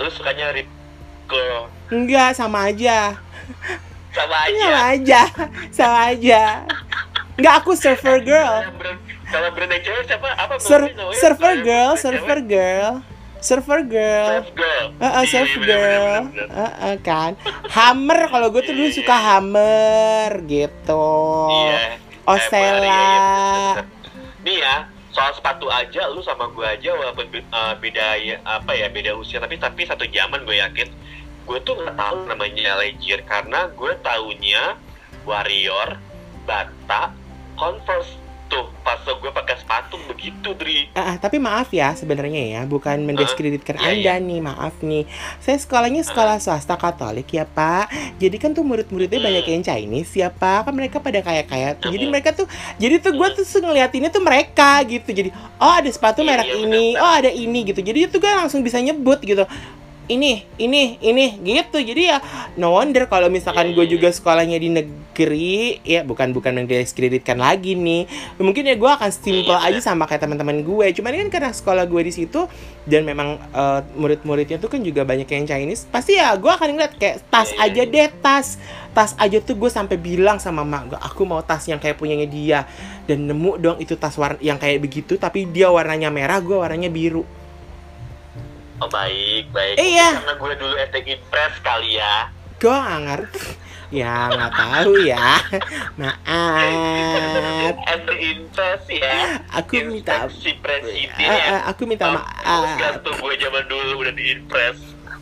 [0.00, 0.68] Lu sukanya Rip
[1.88, 3.16] Enggak, sama aja.
[4.12, 4.60] Sama aja.
[4.60, 5.22] Sama aja.
[5.72, 6.42] Sama aja.
[7.40, 8.66] Enggak, aku surfer girl.
[9.28, 10.28] Kalau brand yang cewek siapa?
[10.36, 12.92] Apa Sur surfer girl, surfer girl.
[13.38, 14.42] Surfer girl.
[14.98, 16.26] Uh, uh, surf girl.
[16.50, 17.38] Uh, uh, kan.
[17.70, 21.08] Hammer kalau gue tuh dulu suka hammer gitu.
[21.46, 22.02] Iya.
[22.26, 23.06] Osella.
[24.42, 28.90] Nih ya, soal sepatu aja lu sama gue aja walaupun uh, beda ya, apa ya
[28.90, 30.88] beda usia tapi tapi satu zaman gue yakin
[31.48, 34.76] gue tuh nggak tahu namanya Legier karena gue taunya
[35.24, 35.96] Warrior,
[36.44, 37.16] Bata,
[37.56, 38.28] Converse.
[38.48, 40.88] Tuh pas gue pakai sepatu begitu Dri.
[40.96, 44.24] Uh, tapi maaf ya sebenarnya ya bukan mendiskreditkan uh, anda iya.
[44.24, 45.04] nih maaf nih.
[45.36, 46.44] Saya sekolahnya sekolah uh.
[46.44, 47.92] swasta Katolik ya Pak.
[48.16, 49.24] Jadi kan tuh murid-muridnya uh.
[49.28, 50.64] banyak yang Chinese ya Pak.
[50.64, 51.92] Kan mereka pada kayak kayak tuh.
[51.92, 52.48] Jadi mereka tuh
[52.80, 55.12] jadi tuh gue tuh ngeliatinnya tuh mereka gitu.
[55.12, 55.28] Jadi
[55.60, 57.04] oh ada sepatu iya, merek iya, ini bener -bener.
[57.04, 57.80] oh ada ini gitu.
[57.84, 59.44] Jadi itu gue langsung bisa nyebut gitu
[60.08, 61.78] ini ini ini gitu.
[61.78, 62.18] Jadi ya
[62.56, 68.08] no wonder kalau misalkan gue juga sekolahnya di negeri ya bukan bukan mendiskreditkan lagi nih.
[68.40, 69.68] Mungkin ya gue akan simple iya.
[69.68, 72.48] aja sama kayak teman-teman gue cuman kan karena sekolah gue di situ
[72.88, 76.96] dan memang uh, murid-muridnya tuh kan juga banyak yang Chinese pasti ya gue akan ngeliat
[76.96, 78.48] kayak tas iya, iya, aja deh tas.
[78.96, 82.26] Tas aja tuh gue sampai bilang sama mak gue aku mau tas yang kayak punyanya
[82.26, 82.60] dia.
[83.04, 86.88] Dan nemu dong itu tas warna yang kayak begitu tapi dia warnanya merah gue warnanya
[86.88, 87.37] biru
[88.78, 89.74] Oh baik, baik.
[89.74, 90.22] Iya.
[90.22, 92.30] Karena gue dulu SD Impress kali ya.
[92.62, 93.42] Gue gak ngerti.
[93.88, 95.40] Ya nggak tahu ya.
[96.00, 97.74] Maaf.
[98.12, 99.40] Impress ya.
[99.56, 100.28] Aku minta.
[100.28, 101.26] Si presiden.
[101.26, 102.76] Uh, uh, aku minta maaf.
[102.76, 104.78] Gantung gue zaman dulu udah di Impress.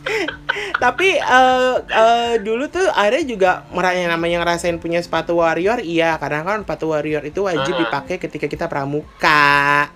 [0.83, 6.43] Tapi uh, uh, dulu tuh ada juga yang namanya ngerasain punya sepatu warrior, iya karena
[6.43, 9.91] kan sepatu warrior itu wajib dipakai ketika kita pramuka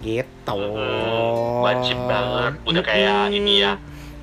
[0.00, 0.56] gitu.
[0.56, 2.52] Hmm, wajib banget.
[2.66, 3.38] Udah kayak hmm.
[3.38, 3.72] ini ya.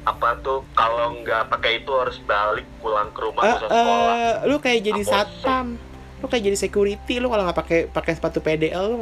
[0.04, 0.66] Apa tuh?
[0.74, 3.74] Kalau nggak pakai itu harus balik pulang ke rumah uh, sekolah.
[3.74, 5.78] uh, lu kayak jadi satpam.
[6.22, 8.98] Lu kayak jadi security lu kalau nggak pakai pakai sepatu PDL lu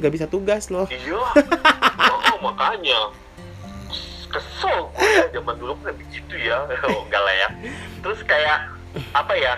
[0.00, 1.20] nggak bisa tugas lo iya.
[2.32, 3.12] Oh, makanya.
[4.30, 6.64] Kesel gue ya zaman dulu kan begitu ya.
[6.88, 7.48] Oh, enggak lah ya.
[8.00, 8.72] Terus kayak
[9.14, 9.54] apa ya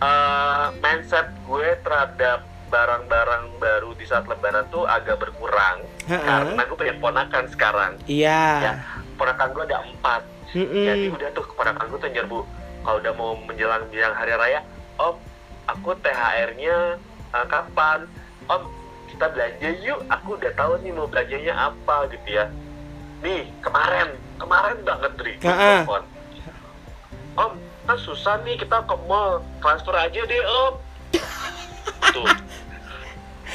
[0.00, 6.98] uh, mindset gue terhadap barang-barang baru di saat lebaran tuh agak berkurang Karena gue pengen
[7.02, 7.92] ponakan sekarang.
[8.06, 8.42] Iya.
[8.62, 8.72] ya
[9.18, 10.22] ponakan gue ada empat.
[10.54, 10.86] Mm-mm.
[10.86, 12.38] jadi udah tuh keponakan gue tuh nyerbu
[12.86, 14.60] kalau udah mau menjelang menjelang hari raya
[15.02, 15.18] om
[15.66, 17.02] aku THR-nya
[17.34, 18.06] uh, kapan?
[18.46, 18.62] Om
[19.10, 20.00] kita belanja yuk.
[20.06, 22.46] Aku udah tahu nih mau belanjanya apa gitu ya.
[23.26, 25.34] Nih kemarin kemarin banget Dri.
[25.42, 26.02] Telepon.
[27.36, 27.52] om
[27.86, 29.42] kan susah nih kita ke mall.
[29.58, 30.74] Transfer aja deh om.
[32.14, 32.26] Tuh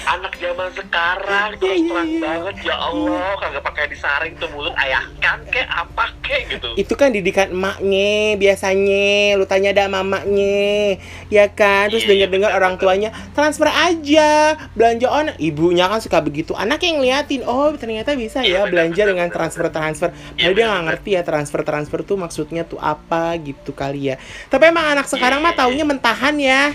[0.05, 2.21] anak zaman sekarang Iya, terus iya, terang iya.
[2.21, 6.69] banget ya Allah kagak pakai disaring tuh mulut ayahkan kek apa kek gitu.
[6.77, 9.39] Itu kan didikan emaknya biasanya.
[9.39, 10.99] Lu tanya ada mamanya
[11.33, 11.89] ya kan?
[11.89, 16.81] Terus Iya, dengar dengar orang tuanya transfer aja belanja on ibunya kan suka begitu anak
[16.83, 20.83] yang ngeliatin oh ternyata bisa ya Iya, belanja dengan transfer transfer Iya, padahal dia nggak
[20.91, 24.15] ngerti ya transfer transfer tuh maksudnya tuh apa gitu kali ya.
[24.49, 25.59] Tapi emang anak sekarang mah Iya.
[25.63, 26.73] taunya mentahan ya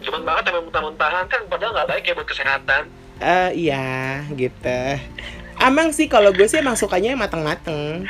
[0.00, 2.82] Cuman banget emang muntah-muntahan kan padahal nggak baik ya buat kesehatan.
[3.16, 3.86] Eh iya
[4.32, 4.80] gitu.
[5.56, 8.08] Amang sih kalau gue sih emang sukanya yang mateng-mateng.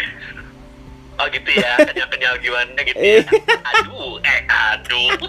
[1.15, 3.23] Oh gitu ya kenyal-kenyal gimana gitu ya.
[3.71, 5.11] Aduh eh aduh.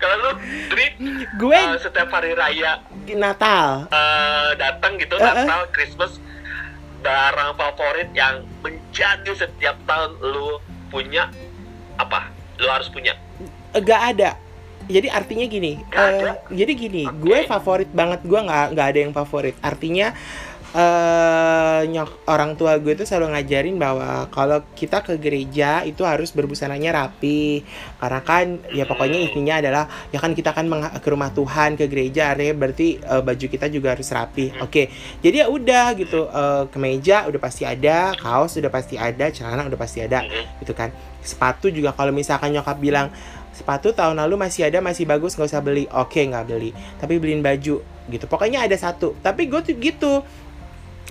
[0.00, 0.30] Kalau lu
[0.70, 0.86] Dri
[1.34, 3.84] gue eh, setiap hari raya Natal.
[3.86, 5.44] eh, datang gitu Eh, eh.
[5.44, 6.16] Natal Christmas
[7.00, 10.56] barang favorit yang menjadi setiap tahun lu
[10.88, 11.28] punya
[11.96, 13.16] apa lu harus punya
[13.70, 14.30] Gak ada.
[14.90, 16.42] Jadi artinya gini, ada?
[16.50, 17.22] jadi gini, Oke.
[17.22, 19.54] gue favorit banget, gue nggak nggak ada yang favorit.
[19.62, 20.10] Artinya
[20.70, 26.30] eh nyok orang tua gue tuh selalu ngajarin bahwa kalau kita ke gereja itu harus
[26.30, 27.66] berbusananya rapi.
[27.98, 30.70] Karena kan ya pokoknya intinya adalah ya kan kita kan
[31.02, 34.54] ke rumah Tuhan ke gereja artinya berarti eh, baju kita juga harus rapi.
[34.62, 39.66] Oke jadi ya udah gitu eh, kemeja udah pasti ada kaos udah pasti ada celana
[39.66, 40.62] udah pasti ada Mm-mm.
[40.62, 40.94] gitu kan.
[41.20, 43.10] Sepatu juga kalau misalkan nyokap bilang
[43.50, 45.90] sepatu tahun lalu masih ada masih bagus nggak usah beli.
[45.90, 46.70] Oke nggak beli.
[47.02, 48.24] Tapi beliin baju gitu.
[48.30, 49.18] Pokoknya ada satu.
[49.18, 50.12] Tapi gue tuh gitu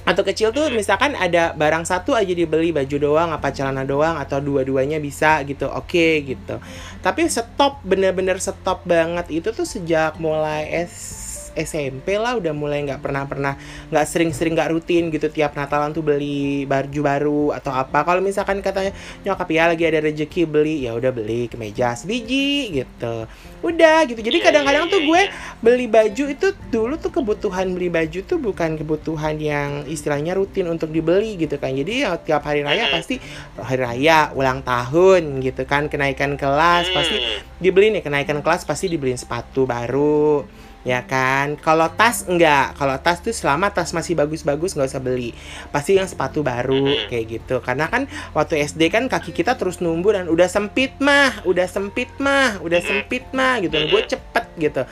[0.10, 4.42] atau kecil tuh misalkan ada barang satu aja dibeli baju doang apa celana doang atau
[4.42, 6.58] dua-duanya bisa gitu oke gitu.
[7.06, 11.29] Tapi stop bener-bener stop banget itu tuh sejak mulai S
[11.62, 13.54] SMP lah udah mulai nggak pernah pernah
[13.92, 15.28] nggak sering-sering nggak rutin gitu.
[15.28, 18.02] Tiap Natalan tuh beli baju baru atau apa.
[18.08, 18.96] Kalau misalkan katanya
[19.28, 20.88] nyokap ya lagi ada rezeki beli.
[20.88, 23.28] Ya udah beli kemeja sebiji gitu.
[23.60, 24.20] Udah gitu.
[24.24, 25.22] Jadi Iya, kadang-kadang iya, tuh iya, gue
[25.60, 30.90] beli baju itu dulu tuh kebutuhan beli baju tuh bukan kebutuhan yang istilahnya rutin untuk
[30.90, 31.76] dibeli gitu kan.
[31.76, 33.20] Jadi ya tiap hari raya pasti
[33.60, 37.42] hari raya ulang tahun gitu kan kenaikan kelas pasti Hmm.
[37.60, 40.48] dibeliin ya kenaikan kelas pasti dibeliin sepatu baru
[40.88, 41.60] ya kan?
[41.60, 42.76] Kalau tas enggak.
[42.80, 45.36] Kalau tas tuh selama tas masih bagus-bagus nggak usah beli.
[45.74, 47.60] Pasti yang sepatu baru kayak gitu.
[47.60, 51.44] Karena kan waktu SD kan kaki kita terus numbuh dan udah sempit mah.
[51.44, 52.60] Udah sempit mah.
[52.64, 53.76] Udah sempit mah gitu.
[53.76, 53.88] Mhm.
[53.92, 54.84] gue cepet gitu.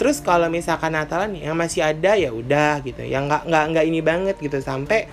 [0.00, 3.02] Terus kalau misalkan Natalan yang masih ada ya udah gitu.
[3.02, 4.58] Yang nggak nggak nggak ini banget gitu.
[4.62, 5.06] Sampai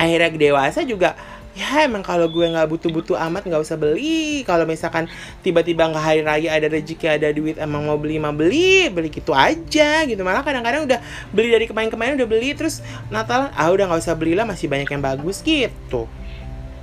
[0.00, 1.14] akhirnya dewasa juga
[1.52, 4.40] ya emang kalau gue nggak butuh-butuh amat nggak usah beli.
[4.42, 5.04] Kalau misalkan
[5.40, 8.88] tiba-tiba nggak hari raya ada rezeki ada duit emang mau beli mah beli.
[8.88, 10.20] Beli gitu aja gitu.
[10.20, 12.56] Malah kadang-kadang udah beli dari kemarin-kemarin udah beli.
[12.56, 16.08] Terus Natal ah udah nggak usah belilah masih banyak yang bagus gitu.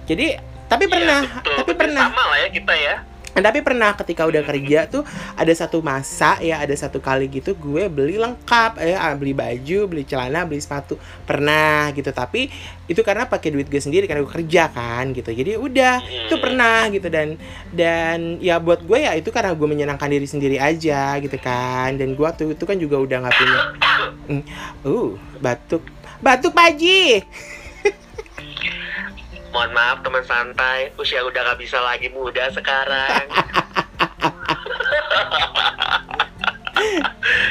[0.05, 0.37] Jadi
[0.69, 1.55] tapi Iya, pernah betul.
[1.57, 2.03] tapi pernah.
[2.13, 2.95] sama lah ya kita ya
[3.37, 5.05] tapi pernah ketika udah kerja tuh
[5.37, 10.03] ada satu masa ya ada satu kali gitu gue beli lengkap ya beli baju beli
[10.03, 10.97] celana beli sepatu.
[11.23, 12.49] Pernah gitu tapi
[12.89, 15.29] itu karena pakai duit gue sendiri karena gue kerja kan gitu.
[15.29, 16.43] Jadi udah itu Hmm.
[16.43, 17.07] pernah gitu.
[17.07, 17.37] Dan
[17.71, 21.95] dan ya buat gue ya itu karena gue menyenangkan diri sendiri aja gitu kan.
[21.95, 23.59] Dan gue waktu itu kan juga udah nggak punya
[24.29, 24.43] Hmm,
[24.85, 25.81] uh batuk.
[26.19, 27.23] Batuk paji
[29.49, 30.91] mohon maaf teman santai.
[30.95, 33.25] Usia udah gak bisa lagi muda sekarang.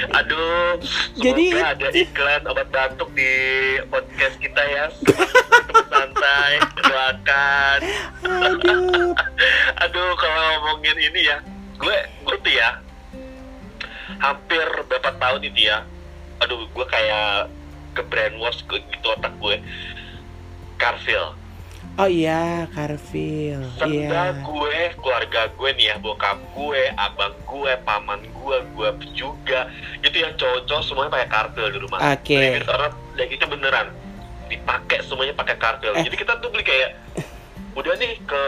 [0.08, 0.80] Aduh
[1.20, 3.30] Jadi- ada iklan obat batuk di
[3.88, 4.84] podcast kita ya.
[4.98, 6.52] Teman santai
[6.88, 7.78] doakan.
[8.24, 9.12] Aduh.
[9.78, 11.38] Aduh kalau ngomongin ini ya
[11.78, 11.94] gue
[12.26, 12.82] gue tuh ya
[14.18, 15.86] hampir berapa tahun itu ya
[16.42, 17.46] aduh gue kayak
[17.94, 19.62] ke brainwash ke gitu otak gue.
[20.78, 21.37] Carville
[21.98, 23.66] oh iya Carville.
[23.74, 24.38] Serta iya.
[24.38, 29.66] gue, keluarga gue nih ya, bokap gue, abang gue, paman gue, gue juga.
[30.00, 31.98] Itu yang cowok-cowok semuanya pakai kartel di rumah.
[32.14, 32.38] Oke.
[32.38, 32.94] Limit orang,
[33.50, 33.86] beneran
[34.48, 35.92] Dipakai semuanya pakai kartel.
[35.98, 36.06] Eh.
[36.06, 36.96] Jadi kita tuh beli kayak
[37.76, 38.42] Udah nih ke,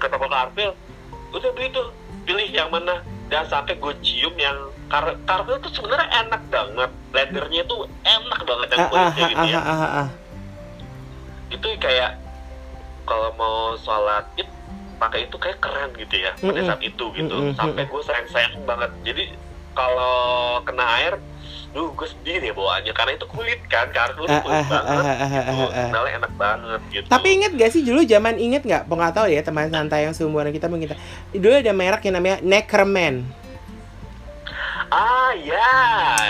[0.00, 0.72] ke toko kartel
[1.36, 1.92] Udah beli tuh,
[2.24, 3.04] pilih yang mana.
[3.28, 4.56] Dan sampai gue cium yang
[4.88, 6.90] kar Kartel tuh sebenarnya enak banget.
[7.12, 9.60] Leathernya tuh enak banget yang ah ah kulitnya ah gitu ya.
[9.60, 10.08] ah ah ah.
[11.50, 12.23] Itu kayak
[13.04, 14.48] kalau mau sholat id
[14.98, 18.90] pakai itu kayak keren gitu ya pada saat itu gitu sampai gue sayang sayang banget
[19.04, 19.24] jadi
[19.74, 21.14] kalau kena air
[21.74, 24.70] Duh, gue sendiri ya bawaannya karena itu kulit kan, karena kulit Ah, ah, banget.
[24.70, 25.98] ah, ah, ah, gitu.
[25.98, 27.06] ah, enak banget gitu.
[27.10, 28.86] Tapi inget gak sih dulu zaman inget nggak?
[28.86, 30.94] Nggak tahu ya teman santai yang seumuran kita mungkin.
[31.34, 33.26] Dulu ada merek yang namanya Neckerman.
[34.90, 35.72] Ah ya.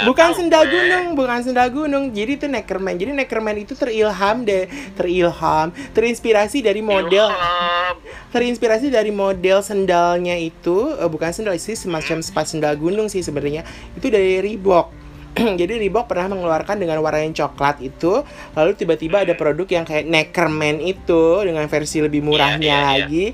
[0.05, 0.73] Bukan sendal gue.
[0.75, 2.11] gunung, bukan sendal gunung.
[2.11, 2.95] Jadi itu Neckerman.
[2.95, 7.95] Jadi Neckerman itu terilham deh, terilham, terinspirasi dari model, Ilham.
[8.31, 13.65] terinspirasi dari model sendalnya itu, eh, bukan sendal sih semacam sepatu sendal gunung sih sebenarnya.
[13.97, 15.03] Itu dari Reebok.
[15.61, 18.23] Jadi Reebok pernah mengeluarkan dengan warna yang coklat itu,
[18.55, 22.87] lalu tiba-tiba ada produk yang kayak Neckerman itu dengan versi lebih murahnya Iya, iya, iya.
[23.03, 23.27] lagi.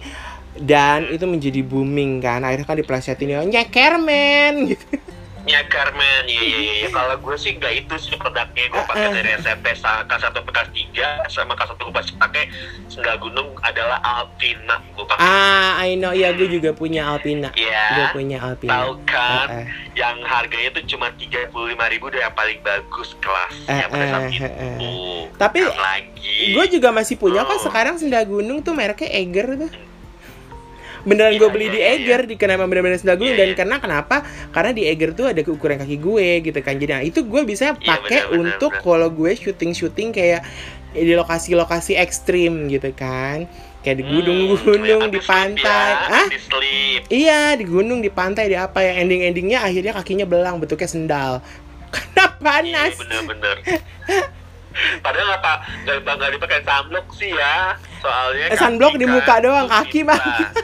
[0.51, 2.43] Dan itu menjadi booming kan.
[2.43, 4.97] Akhirnya kan diplesetin ya, Neckerman gitu.
[5.43, 6.89] Ya Carmen, iya iya iya.
[6.91, 9.15] Kalau gue sih nggak itu sih produknya gue pakai Ah, ah.
[9.15, 12.45] dari SMP sa- kelas 1 ke kelas 3 sama kelas 1 gue pasti pakai
[12.87, 15.19] sendal gunung adalah Alpina gue pakai.
[15.19, 17.49] Ah, I know ya gue juga punya Alpina.
[17.51, 17.87] Iya.
[17.91, 18.73] Gue punya Alpina.
[18.79, 19.47] Tahu kan?
[19.49, 19.67] Ah, ah.
[19.91, 21.49] Yang harganya itu cuma 35.000
[21.89, 24.45] ribu udah yang paling bagus kelasnya Eh, pada saat eh, itu.
[24.45, 26.37] eh, Tapi lagi.
[26.53, 27.65] Gue juga masih punya kok Oh.
[27.65, 29.73] sekarang sendal gunung tuh mereknya Eger tuh.
[31.03, 33.57] Beneran Iya, gue beli iya, di iya, Eger di kenapa bener-bener sendal Iya, dan iya.
[33.57, 34.17] karena kenapa?
[34.51, 36.75] Karena di Eger tuh ada ukuran kaki gue gitu kan.
[36.77, 40.43] Jadi nah, itu gue bisa Iya, pakai untuk kalau gue syuting-syuting kayak
[40.91, 43.47] di lokasi-lokasi ekstrim gitu kan.
[43.81, 45.65] Kayak di Hmm, gunung-gunung, yang di pantai.
[45.65, 46.27] Ya, Ah.
[47.09, 51.33] Iya di gunung di pantai di apa yang ending endingnya akhirnya kakinya belang bentuknya sendal
[51.95, 53.57] karena panas Iya bener-bener.
[55.01, 59.67] Padahal apa nggak nggak dipakai sunblock sih ya, soalnya Eh, sunblock di kan muka doang,
[59.69, 60.21] itu kaki mah.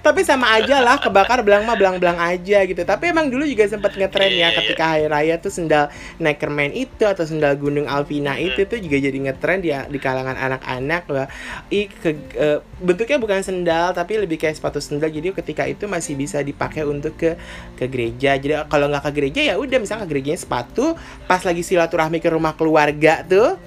[0.00, 2.82] tapi sama aja lah kebakar belang mah belang belang aja gitu.
[2.88, 4.56] Tapi emang dulu juga sempat ngetren ya Iya, iya.
[4.56, 9.18] ketika hari raya tuh sendal Neckerman itu atau sendal gunung Alpina itu tuh juga jadi
[9.20, 11.26] ngetren di di kalangan anak-anak lah.
[11.68, 15.12] I ke, eh, bentuknya bukan sendal tapi lebih kayak sepatu sendal.
[15.12, 17.36] Jadi ketika itu masih bisa dipakai untuk ke
[17.76, 18.40] ke gereja.
[18.40, 20.96] Jadi kalau nggak ke gereja ya udah misalnya ke gerejanya sepatu
[21.28, 23.60] pas lagi silaturahmi ke rumah keluarga tuh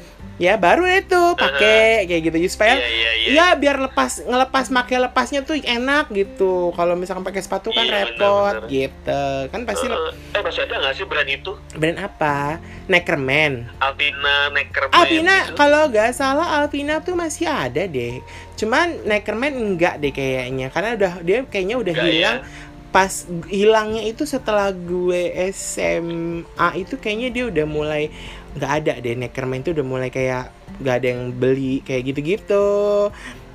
[0.44, 3.28] ya baru itu pakai kayak gitu supaya Iya iya iya.
[3.32, 6.54] Ya biar lepas ngelepas make lepasnya tuh enak gitu.
[6.70, 8.20] Kalau misalkan pakai sepatu kan Iya, repot
[8.60, 8.68] benar-benar.
[8.70, 9.24] gitu.
[9.48, 9.96] Kan pasti Eh,
[10.34, 11.52] eh masih ada nggak sih brand itu?
[11.74, 12.60] brand apa?
[12.86, 13.72] Neckerman.
[13.80, 14.92] Alpina, Neckerman.
[14.94, 15.56] Alpina gitu?
[15.56, 18.20] kalau nggak salah Alpina tuh masih ada deh.
[18.54, 22.38] Cuman Neckerman enggak deh kayaknya karena udah dia kayaknya udah Enggak hilang.
[22.42, 22.72] ya?
[22.92, 23.14] Pas
[23.50, 28.14] hilangnya itu setelah gue SMA itu kayaknya dia udah mulai
[28.54, 33.10] nggak ada deh Neckerman itu udah mulai kayak nggak ada yang beli kayak gitu-gitu.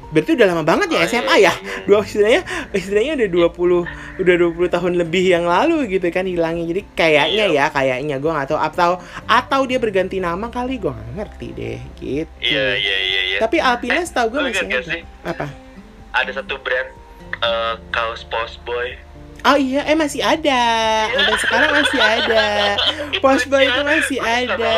[0.09, 1.37] Berarti udah lama banget ya Oh, SMA ya.
[1.37, 1.53] iya, iya.
[1.85, 2.41] Dua istilahnya
[2.73, 3.85] istilahnya udah 20
[4.25, 6.65] udah 20 tahun lebih yang lalu gitu kan hilangnya.
[6.65, 7.61] Jadi kayaknya Iya.
[7.61, 8.91] ya, kayaknya gua nggak tahu atau
[9.29, 12.33] atau dia berganti nama kali gua nggak ngerti deh gitu.
[12.41, 13.39] Iya iya iya iya.
[13.39, 14.97] Tapi Alpina Eh, setahu gue masih ada.
[15.29, 15.47] Apa?
[16.17, 16.89] Ada satu brand
[17.39, 18.97] eh, kaos Postboy.
[19.45, 20.63] Oh iya, eh masih ada.
[21.09, 22.45] Sampai sekarang masih ada.
[23.23, 24.77] Postboy itu masih ada.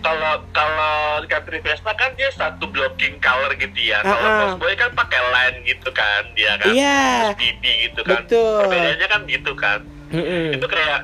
[0.00, 4.00] Kalau kalau Country Fiesta kan dia satu blocking color gitu ya.
[4.00, 4.38] Kalau Ah, ah.
[4.46, 6.70] Postboy kan pakai line gitu kan dia kan.
[6.70, 7.02] Iya.
[7.34, 8.22] Terus BB gitu kan.
[8.24, 8.60] Betul.
[8.64, 9.80] Perbedaannya kan gitu kan.
[10.10, 10.46] Mm-mm.
[10.54, 11.00] Itu kayak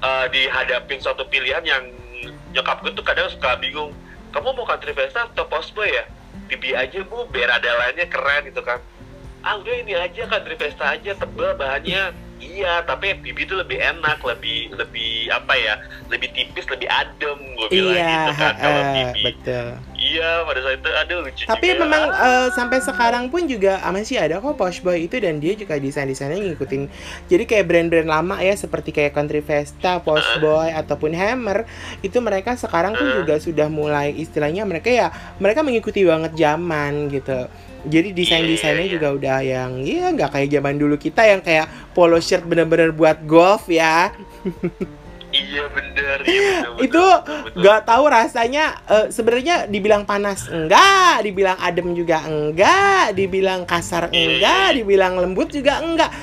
[0.00, 1.82] eh, dihadapin suatu pilihan yang
[2.50, 3.90] nyokap gue tuh kadang suka bingung.
[4.30, 6.06] Kamu mau Country Fiesta atau Postboy ya?
[6.44, 8.78] BB aja bu, biar ada line-nya keren gitu kan.
[9.44, 12.02] Ah udah ini aja Country Fiesta aja tebel bahannya.
[12.36, 15.80] Iya, tapi BB itu lebih enak, lebih lebih apa ya?
[16.06, 19.16] Lebih tipis, lebih adem gue bilang Iya, gitu kan kalau BB.
[19.22, 19.66] betul.
[19.94, 21.80] Iya, pada saat itu aduh lucu Tapi juga.
[21.80, 25.56] memang eh, sampai sekarang pun juga ah, masih ada kok Posh Boy itu dan dia
[25.56, 26.82] juga desain-desainnya ngikutin.
[27.26, 31.64] Jadi kayak brand-brand lama ya seperti kayak Country Festa, Posh Boy ataupun Hammer
[32.00, 33.24] itu mereka sekarang pun Uh.
[33.24, 37.48] juga sudah mulai istilahnya mereka ya mereka mengikuti banget zaman gitu.
[37.84, 41.68] Jadi desain-desainnya Iya, iya, juga udah yang ya nggak kayak zaman dulu kita yang kayak
[41.92, 44.12] polo shirt bener-bener buat golf ya.
[45.34, 51.58] Iya bener, iya bener, itu bener, nggak tahu rasanya eh, sebenarnya dibilang panas enggak dibilang
[51.58, 54.76] adem juga enggak dibilang kasar Iya, enggak iya.
[54.78, 56.14] dibilang lembut juga enggak.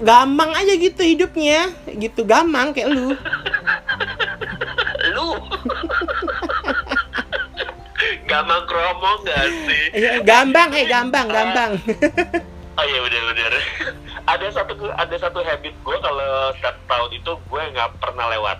[0.00, 1.68] Gampang aja gitu hidupnya.
[1.84, 3.12] Gitu gampang kayak lu
[8.34, 9.84] gampang kromong gak sih?
[10.26, 11.72] Gampang eh gampang gampang
[12.74, 13.52] oh iya bener-bener
[14.32, 18.58] ada satu ada satu habit gue kalau setiap tahun itu gue nggak pernah lewat.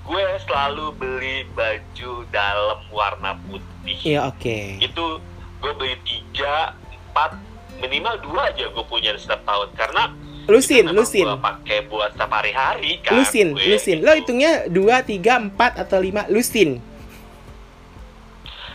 [0.00, 3.98] Gue selalu beli baju dalam warna putih.
[4.02, 4.80] Ya oke.
[4.82, 5.22] Itu
[5.60, 6.74] gue beli tiga
[7.12, 7.38] empat
[7.78, 9.70] minimal dua aja gue punya setiap tahun.
[9.78, 10.10] Karena
[10.50, 11.30] lusin lusin.
[11.30, 14.02] gue pakai buat setiap hari-hari kan lusin gue lusin.
[14.02, 14.06] Gitu.
[14.08, 16.82] lo hitungnya dua tiga empat atau lima lusin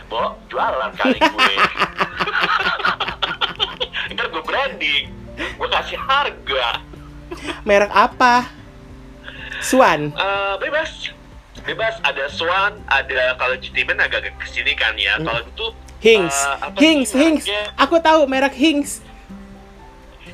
[0.06, 1.54] Bo, jualan kali gue.
[4.46, 5.10] Branding.
[5.58, 6.80] Gue kasih harga.
[7.62, 8.46] Merek apa?
[9.58, 11.10] Swan Eh, bebas.
[11.66, 15.18] Bebas ada Swan ada kalau Jitimen agak ke sini kan ya.
[15.18, 15.66] Kalau itu
[15.98, 16.36] Hinks.
[16.36, 17.44] Eh, apa Hinks sih Hinks.
[17.44, 17.62] Mereknya?
[17.74, 19.02] aku tahu merek Hinks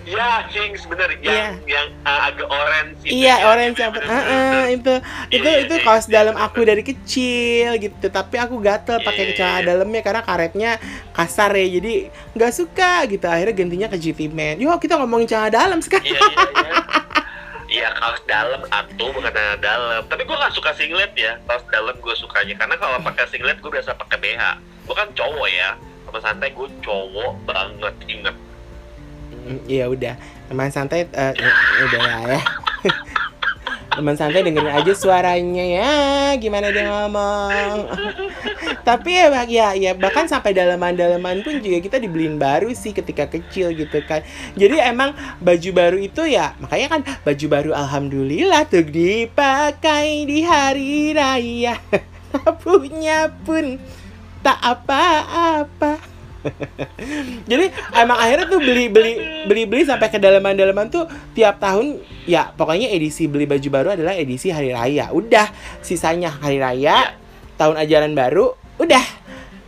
[0.05, 3.47] ya Hinks bener yang yang uh, agak orange itu Iya, ya.
[3.47, 4.65] orange yang Bener, bener, ah, bener.
[4.75, 4.95] itu
[5.31, 8.07] itu Iya, itu iya, kaos iya, dalam aku dari kecil gitu.
[8.09, 9.67] Tapi aku gatel pakai Iya, celana iya.
[9.73, 10.71] dalamnya karena karetnya
[11.13, 11.67] kasar ya.
[11.79, 11.93] Jadi
[12.35, 13.27] nggak suka gitu.
[13.27, 14.59] Akhirnya gantinya ke GT Man.
[14.59, 16.07] Yo, kita ngomongin celana dalam sekarang.
[16.07, 16.75] Iya iya iya.
[17.73, 20.05] Iya kaos dalam atau bukan celana dalam.
[20.05, 21.41] Tapi gue gak suka singlet ya.
[21.49, 24.43] Kaos dalam gue sukanya karena kalau pakai singlet gue biasa pakai BH.
[24.85, 25.73] Gue kan cowok ya.
[26.05, 28.37] Sama santai gue cowok banget inget.
[29.67, 30.15] Iya udah.
[30.47, 31.35] Teman santai eh,
[31.89, 32.41] udah lah ya.
[33.93, 35.93] Teman santai dengerin aja suaranya ya,
[36.41, 37.93] gimana dia ngomong.
[38.89, 43.69] Tapi ya, ya, ya bahkan sampai dalaman-dalaman pun juga kita dibeliin baru sih ketika kecil
[43.77, 44.25] gitu kan.
[44.57, 45.13] Jadi emang
[45.45, 51.77] baju baru itu ya, makanya kan baju baru alhamdulillah tuh dipakai di hari raya.
[52.65, 53.77] Punya pun
[54.41, 56.12] tak apa-apa.
[57.51, 59.13] Jadi emang akhirnya tuh beli beli
[59.47, 64.15] beli beli sampai ke dalaman-dalaman tuh tiap tahun ya pokoknya edisi beli baju baru adalah
[64.15, 65.11] edisi hari raya.
[65.11, 65.51] Udah
[65.83, 67.15] sisanya hari raya,
[67.59, 69.23] tahun ajaran baru, udah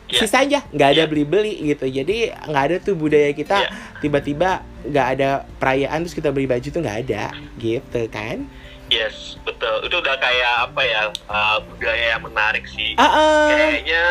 [0.05, 0.21] Iya.
[0.21, 1.11] sisanya nggak ada Iya.
[1.11, 1.87] beli-beli gitu.
[1.89, 3.67] Jadi nggak ada tuh budaya kita
[3.99, 8.45] tiba-tiba nggak ada perayaan terus kita beli baju tuh nggak ada gitu kan?
[8.93, 9.81] Yes betul.
[9.89, 12.93] Itu udah kayak apa ya uh, budaya yang menarik sih.
[13.01, 13.49] Ah, ah.
[13.49, 14.05] Kayaknya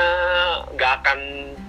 [0.73, 1.19] nggak akan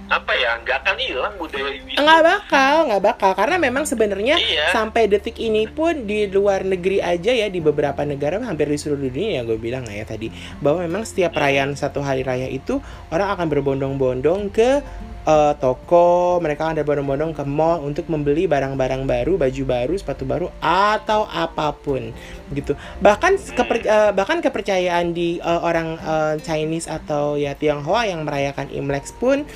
[0.05, 1.97] apa ya nggak akan hilang budaya ini.
[1.97, 4.69] nggak bakal nggak bakal karena memang sebenarnya Iya.
[4.69, 9.01] sampai detik ini pun di luar negeri aja ya di beberapa negara hampir di seluruh
[9.03, 10.29] dunia ya gue bilang ya tadi
[10.59, 12.77] bahwa memang setiap perayaan satu hari raya itu
[13.09, 14.85] orang akan berbondong-bondong ke
[15.25, 20.53] eh, toko mereka akan berbondong-bondong ke mall untuk membeli barang-barang baru baju baru sepatu baru
[20.61, 22.13] atau apa pun
[22.53, 28.21] gitu bahkan keper- eh, bahkan kepercayaan di eh, orang eh, Chinese atau ya Tionghoa yang
[28.21, 29.49] merayakan Imlek pun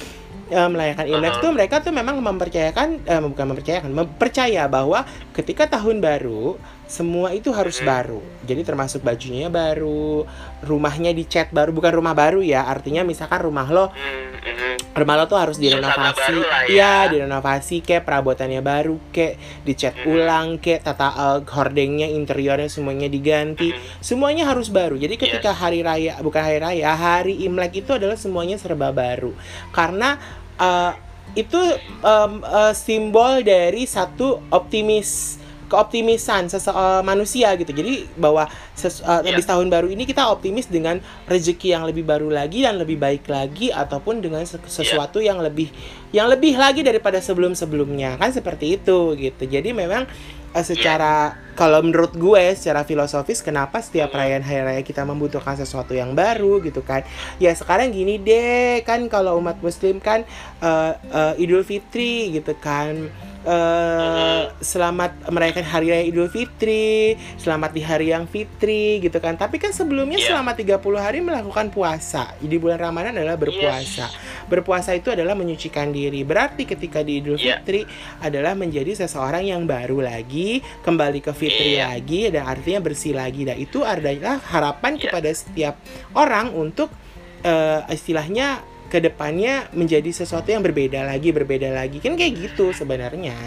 [0.50, 1.44] eh, merayakan Imlek Uh-huh.
[1.44, 7.54] tuh mereka tuh memang mempercayakan eh, bukan mempercayakan mempercaya bahwa ketika tahun baru semua itu
[7.54, 10.26] harus baru jadi termasuk bajunya baru
[10.60, 14.98] rumahnya dicat baru bukan rumah baru ya artinya misalkan rumah lo Hmm, mhm.
[14.98, 16.66] rumah lo tuh harus direnovasi ya.
[16.66, 20.10] iya direnovasi kayak perabotannya baru kayak dicat Mhm.
[20.10, 24.02] ulang kayak tata eh, hordengnya interiornya semuanya diganti Mhm.
[24.02, 24.98] semuanya harus baru.
[24.98, 29.38] Jadi ketika hari raya bukan hari raya, hari Imlek itu adalah semuanya serba baru.
[29.70, 30.18] Karena
[30.60, 30.92] uh,
[31.34, 31.58] itu
[32.02, 35.38] um, uh, simbol dari satu optimis
[35.70, 37.70] keoptimisan sese uh, manusia gitu.
[37.70, 39.38] Jadi bahwa ses, uh, Iya.
[39.38, 40.98] habis tahun baru ini kita optimis dengan
[41.30, 44.58] rezeki yang lebih baru lagi dan lebih baik lagi ataupun dengan Iya.
[44.58, 45.70] se- sesuatu yang lebih
[46.10, 48.18] yang lebih lagi daripada sebelum-sebelumnya.
[48.18, 49.46] Kan seperti itu gitu.
[49.46, 50.10] Jadi memang
[50.54, 55.92] uh, secara kalau menurut gue secara filosofis kenapa setiap perayaan hari raya kita membutuhkan sesuatu
[55.92, 57.04] yang baru gitu kan?
[57.36, 60.24] Ya sekarang gini deh kan kalau umat muslim kan
[60.64, 63.12] uh, uh, idul fitri gitu kan
[63.46, 69.62] uh, selamat merayakan hari raya idul fitri selamat di hari yang fitri gitu kan tapi
[69.62, 70.36] kan sebelumnya Iya.
[70.36, 74.12] selama 30 hari melakukan puasa jadi bulan ramadan adalah berpuasa
[74.50, 77.62] berpuasa itu adalah menyucikan diri berarti ketika di idul Iya.
[77.62, 77.86] fitri
[78.20, 81.96] adalah menjadi seseorang yang baru lagi kembali ke fitri Iya.
[81.96, 85.02] lagi dan artinya bersih lagi dan itu adalah harapan Iya.
[85.08, 85.76] kepada setiap
[86.14, 86.92] orang untuk
[87.40, 88.60] eh, istilahnya
[88.90, 93.38] ke depannya menjadi sesuatu yang berbeda lagi berbeda lagi kan kayak gitu sebenarnya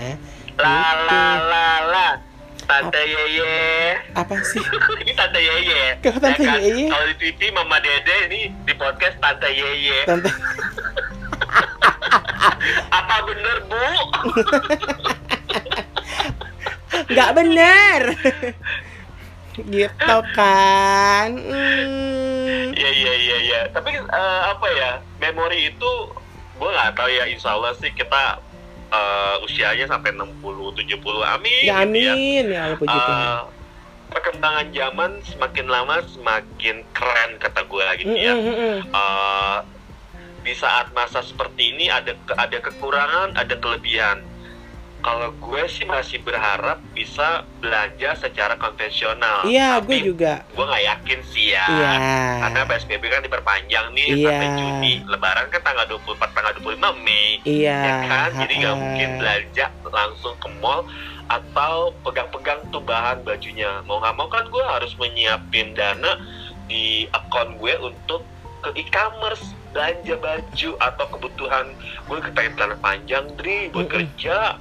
[0.55, 1.09] La Gitu.
[1.09, 2.09] la la la.
[2.63, 3.99] Tante Yeye.
[4.15, 4.63] apa sih
[5.03, 5.99] ini Tante Yeye.
[5.99, 6.63] Kok Tante Ya kan?
[6.63, 6.87] Yeye?
[6.87, 10.07] Kalau di TV Mama Dede ini di podcast Tante Yeye.
[10.07, 10.31] tante
[12.93, 13.83] Apa bener Bu?
[17.09, 18.03] nggak benar
[19.61, 22.73] gitu kan Hmm.
[22.73, 23.61] Iya iya iya iya.
[23.69, 24.91] Tapi eh, apa ya?
[25.33, 25.93] Memori itu
[26.61, 27.25] gue nggak tahu ya.
[27.33, 28.39] Insya Allah sih kita
[28.93, 31.63] eh, usianya sampai 60 70 amin.
[31.65, 32.13] ya gitu ya.
[32.13, 33.41] amin ya Allah puji Tuhan Eh,
[34.13, 38.35] perkembangan zaman semakin lama semakin keren kata gue gitu ya.
[38.37, 38.79] Mm, mm, mm.
[38.93, 39.59] Eh,
[40.43, 44.21] di saat masa seperti ini ada ada kekurangan, ada kelebihan.
[45.03, 49.43] Kalau gue sih masih berharap bisa belanja secara konvensional.
[49.43, 51.67] iya gue juga gue nggak yakin sih ya.
[51.69, 51.93] iya
[52.39, 54.31] Karena PSBB kan diperpanjang nih Iya.
[54.31, 54.93] sampai Juni.
[55.05, 57.43] Lebaran kan tanggal 24 tanggal 25 Mei.
[57.43, 58.29] iya Ya kan?
[58.39, 60.87] Jadi nggak mungkin belanja langsung ke mall
[61.27, 63.83] atau pegang-pegang tuh bahan bajunya.
[63.83, 66.15] Mau nggak mau kan gue harus menyiapin dana
[66.65, 68.23] di akun gue untuk
[68.63, 69.43] ke e-commerce
[69.73, 71.67] belanja baju atau kebutuhan
[72.07, 73.95] gue celana panjang Dri buat Mm-mm.
[74.07, 74.61] kerja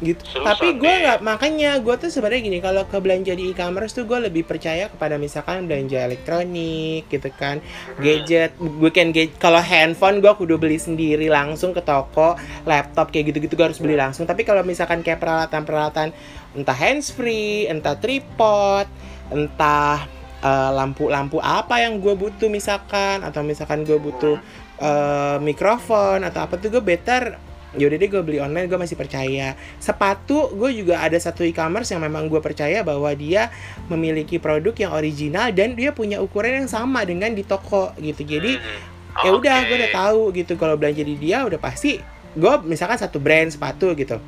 [0.00, 0.24] gitu.
[0.24, 1.00] Seriusan tapi gue nih?
[1.04, 4.88] nggak makanya gue tuh sebenarnya gini kalau ke belanja di e-commerce tuh gue lebih percaya
[4.88, 7.60] kepada misalkan belanja elektronik gitu kan
[8.00, 12.34] gadget gue kan gadget kalau handphone gue kudu beli sendiri langsung ke toko
[12.64, 14.24] laptop kayak gitu-gitu gue harus beli langsung.
[14.24, 16.16] Tapi kalau misalkan kayak peralatan-peralatan
[16.56, 18.88] entah handsfree entah tripod
[19.30, 20.08] entah
[20.42, 24.40] eh, lampu-lampu apa yang gue butuh misalkan atau misalkan gue butuh
[24.82, 29.54] eh, mikrofon atau apa tuh gue better yaudah deh gue beli online gue masih percaya.
[29.78, 33.52] Sepatu gue juga ada satu e-commerce yang memang gue percaya bahwa dia
[33.86, 38.26] memiliki produk yang original dan dia punya ukuran yang sama dengan di toko gitu.
[38.26, 39.26] Jadi Hmm.
[39.26, 40.54] ya udah gue udah tahu gitu.
[40.58, 41.98] Kalau belanja di dia udah pasti
[42.30, 44.22] gue misalkan satu brand sepatu gitu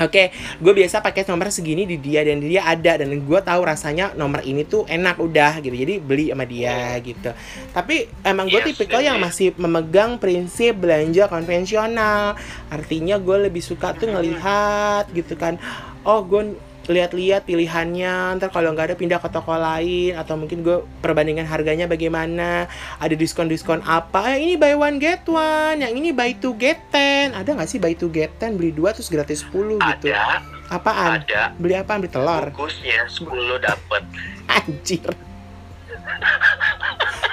[0.00, 3.60] Oke, gue biasa pakai nomor segini di dia dan di dia ada dan gue tahu
[3.60, 5.76] rasanya nomor ini tuh enak udah gitu.
[5.76, 7.30] Jadi beli sama dia gitu.
[7.76, 9.28] Tapi emang gue Yes, tipikal yang ini.
[9.28, 12.32] masih memegang prinsip belanja konvensional.
[12.72, 15.60] Artinya gue lebih suka tuh ngelihat gitu kan.
[16.00, 16.56] Oh, gue
[16.90, 21.86] lihat-lihat pilihannya ntar kalau nggak ada pindah ke toko lain atau mungkin gue perbandingan harganya
[21.86, 22.66] bagaimana
[22.98, 24.34] ada diskon-diskon apa.
[24.34, 27.30] Yang ini buy one get one yang ini buy two get ten.
[27.32, 30.10] Ada nggak sih buy two get ten beli dua terus gratis 10 gitu?
[30.10, 31.22] Ada, apaan?
[31.22, 31.54] Ada.
[31.56, 32.02] beli apaan?
[32.02, 32.44] Beli telur?
[32.50, 34.02] Bungkusnya 10 dapet.
[34.58, 35.10] anjir.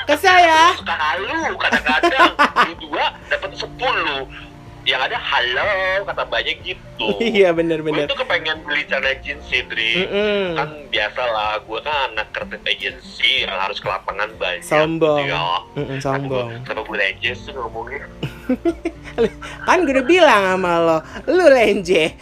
[0.07, 0.71] Kesel ya?
[0.77, 2.31] Suka halu kadang-kadang.
[2.37, 4.46] Beli dua dapet 10.
[4.87, 5.67] Yang ada halo
[6.07, 7.09] kata banyak gitu.
[7.35, 10.07] iya bener Gue bener tuh kepengen beli celana jeans sih, Dri.
[10.07, 10.55] Mm-mm.
[10.55, 14.63] Kan biasa lah, gue kan anak kreatif agency, harus ke lapangan banyak.
[14.63, 15.27] Sombong.
[15.27, 15.59] gitu ya.
[15.75, 18.07] Mm-mm, sombong Kenapa gue aja sih ngomongnya?
[19.67, 22.13] kan gue udah bilang sama lo lu lenje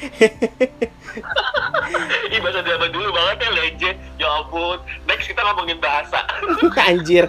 [2.34, 3.92] Ih, bahasa zaman dulu banget ya, Lenje.
[4.18, 4.78] Ya ampun.
[5.06, 6.26] Next kita ngomongin bahasa.
[6.90, 7.26] anjir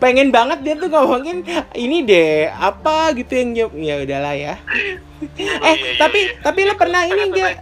[0.00, 1.44] pengen banget dia tuh ngomongin
[1.76, 6.32] ini deh apa gitu yang ya udahlah ya eh Iya, iya, tapi iya.
[6.40, 7.52] tapi lo pernah ini enggak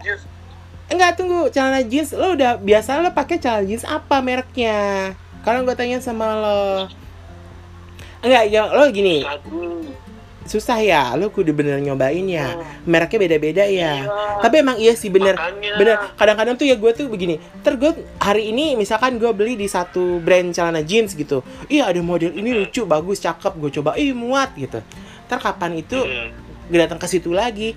[0.87, 5.75] enggak tunggu celana jeans lo udah biasa lo pakai celana jeans apa mereknya kalau gue
[5.75, 6.61] tanya sama lo
[8.21, 10.06] enggak ya lo gini Aduh.
[10.47, 12.57] Susah ya lo kudu bener nyobain ya.
[12.87, 13.71] Mereknya beda-beda ya.
[13.77, 13.93] Iya.
[14.41, 15.35] tapi emang iya sih bener.
[15.35, 15.71] Makanya.
[15.77, 15.95] bener.
[16.15, 20.23] Kadang-kadang tuh ya gue tuh begini ter gue hari ini misalkan gue beli di satu
[20.23, 21.43] brand celana jeans gitu.
[21.67, 24.79] Iya ada model ini lucu bagus cakep gue coba ih muat gitu.
[25.27, 26.31] Ter kapan itu Hmm.
[26.71, 27.75] gue datang ke situ lagi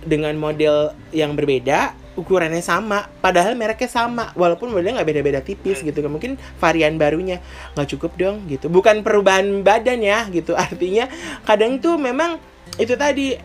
[0.00, 6.04] dengan model yang berbeda ukurannya sama padahal mereknya sama walaupun modelnya nggak beda-beda tipis gitu
[6.04, 7.40] kan mungkin varian barunya
[7.72, 8.68] nggak cukup dong gitu.
[8.68, 11.08] Bukan perubahan badan ya gitu artinya
[11.48, 12.36] kadang tuh memang
[12.76, 13.40] itu tadi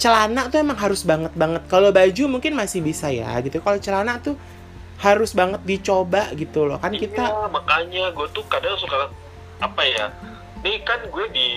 [0.00, 1.62] celana tuh emang harus banget banget.
[1.68, 4.34] Kalau baju mungkin masih bisa ya gitu kalau celana tuh
[4.98, 6.80] harus banget dicoba gitu loh.
[6.80, 9.12] Kan kita Iya, makanya gue tuh kadang suka
[9.60, 10.08] apa ya?
[10.64, 11.48] Nih kan gue di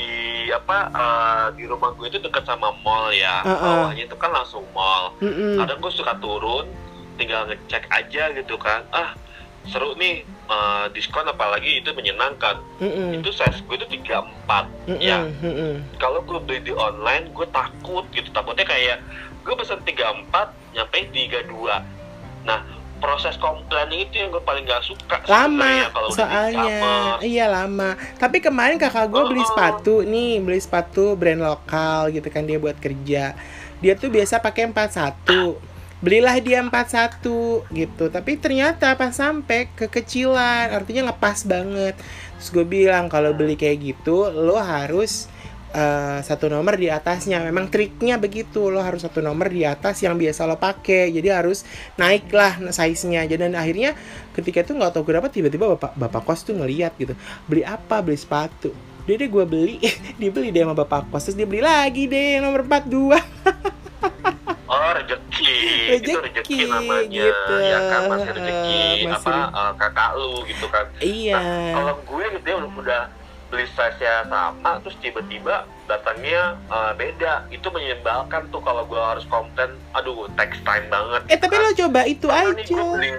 [0.51, 3.39] apa eh, di rumah gue itu dekat sama mall ya.
[3.47, 3.64] Heeh.
[3.64, 5.16] Bawahnya itu kan langsung mall.
[5.24, 5.64] Mm-mm.
[5.64, 6.68] Kadang gue suka turun,
[7.16, 8.84] tinggal ngecek aja gitu kan.
[8.91, 9.16] Ah,
[9.64, 12.60] seru nih eh, diskon apalagi itu menyenangkan.
[12.84, 13.16] Mm-mm.
[13.16, 14.99] Itu size gue itu 34 Mm-mm.
[14.99, 15.24] ya.
[15.24, 15.88] Mm-mm.
[16.03, 18.28] Kalau gue beli di online, gue takut gitu.
[18.36, 19.08] Takutnya kayak
[19.47, 21.47] gue pesen 34, nyampe 32.
[22.43, 22.60] Nah,
[22.97, 27.17] proses komplain itu yang gue paling gak suka lama kalau soalnya.
[27.21, 27.93] iya lama.
[28.17, 29.49] Tapi kemarin kakak gue beli Oh.
[29.49, 33.37] sepatu nih beli sepatu brand lokal gitu kan dia buat kerja.
[33.77, 35.57] Dia tuh biasa pakai 41
[35.97, 38.05] belilah dia 41 gitu.
[38.09, 41.97] Tapi ternyata pas sampai kekecilan artinya ngepas banget.
[42.37, 45.25] Terus gue bilang kalau beli kayak gitu lo harus
[45.78, 47.45] eh, satu nomor di atasnya.
[47.45, 51.13] Memang triknya begitu lo harus satu nomor di atas yang biasa lo pakai.
[51.13, 51.61] Jadi harus
[51.95, 53.93] naik lah size nya dan akhirnya
[54.34, 57.13] ketika itu nggak tahu kenapa tiba-tiba bapak bapak kos tuh ngeliat gitu
[57.45, 58.01] beli apa?
[58.01, 58.73] Beli sepatu.
[59.05, 59.78] Dia deh gue beli
[60.21, 61.30] dibeli deh sama bapak kos.
[61.30, 63.13] Terus dia beli lagi deh yang nomor 42
[64.67, 65.55] Oh rezeki,
[65.95, 67.53] itu Rezeki, rezeki namanya, gitu.
[67.55, 70.86] ya kan masih rezeki Eh, masih apa eh, kakak lu gitu kan.
[70.99, 71.39] iya.
[71.39, 73.03] Nah, kalau gue gitu ya udah,
[73.47, 79.71] beli size-nya sama, terus tiba-tiba datangnya eh, beda, itu menyebalkan tuh kalau gue harus komplain,
[79.95, 81.21] aduh text time banget.
[81.31, 82.75] eh tapi lo coba itu Karena aja.
[82.95, 83.11] beli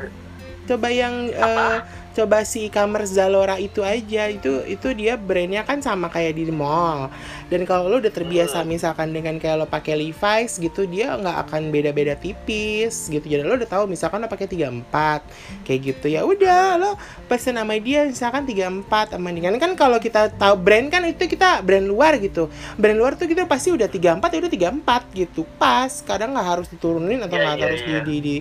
[0.69, 1.77] coba yang eh,
[2.19, 4.29] coba si e-commerce Zalora itu aja.
[4.29, 7.09] Itu itu dia brandnya kan sama kayak di mall.
[7.49, 11.73] Dan kalau lo udah terbiasa misalkan dengan kayak lo pakai Levi's gitu dia nggak akan
[11.73, 13.25] beda-beda tipis gitu.
[13.25, 16.07] Jadi lo udah tahu misalkan lo pakai 34 kayak gitu.
[16.13, 16.91] Ya udah lo
[17.25, 21.65] pesen sama dia misalkan 34 sama dengan kan kalau kita tahu brand kan itu kita
[21.65, 22.53] brand luar gitu.
[22.77, 25.49] Brand luar tuh kita pasti udah 34 ya udah 34 gitu.
[25.57, 28.01] Pas kadang nggak harus diturunin atau Iya, nggak iya, harus iya.
[28.03, 28.35] di, di, di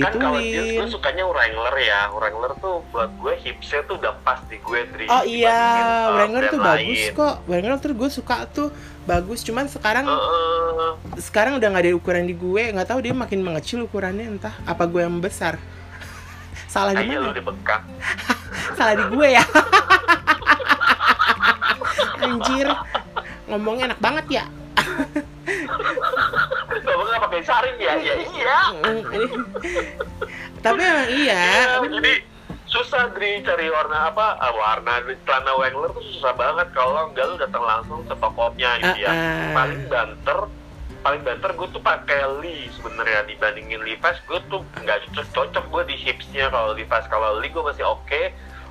[0.00, 4.40] kan kalau jeans gue sukanya Wrangler ya Wrangler tuh buat gue hipsnya tuh udah pas
[4.48, 5.52] di gue Dri, Oh iya,
[6.08, 7.12] uh, Wrangler tuh bagus lain.
[7.12, 7.34] kok.
[7.44, 8.72] Wrangler tuh gue suka tuh
[9.04, 9.44] bagus.
[9.44, 11.20] Cuman sekarang Heeh.
[11.20, 12.72] sekarang udah nggak ada ukuran di gue.
[12.72, 15.60] Nggak tahu dia makin mengecil ukurannya entah apa gue yang besar.
[16.72, 17.36] Salah di mana?
[18.80, 19.44] Salah di gue ya.
[22.24, 22.64] Anjir.
[23.44, 24.44] Ngomongnya enak banget ya.
[27.22, 28.58] Pakai saring ya, ya iya.
[30.58, 31.42] Tapi emang iya.
[31.54, 32.12] Iya, jadi
[32.66, 34.42] susah Dri cari warna apa?
[34.42, 36.66] Ah, warna celana Wrangler tuh susah banget.
[36.74, 39.10] Kalau enggak lu datang langsung ke tokonya gitu ya.
[39.14, 39.50] Ah, ah.
[39.54, 40.38] paling banter
[41.02, 43.22] paling banter gue tuh pakai Lee sebenarnya.
[43.30, 47.06] Dibandingin Levi's gue tuh nggak cocok cocok gue di hipsnya kalau Levi's.
[47.06, 48.22] Kalau Lee gue masih oke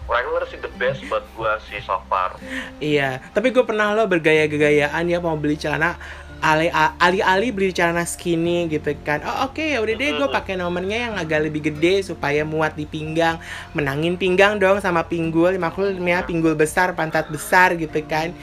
[0.09, 2.35] Wrangler sih the best buat gue sih so far.
[2.83, 5.95] Iya, tapi gue pernah lo bergaya-gayaan ya mau beli celana
[6.41, 9.21] alih-alih beli celana skinny gitu kan.
[9.21, 12.89] Oh oke ya udah deh gue pakai nomornya yang agak lebih gede supaya muat di
[12.89, 13.37] pinggang,
[13.77, 18.33] menangin pinggang dong sama pinggul, maklumnya pinggul besar, pantat besar gitu kan.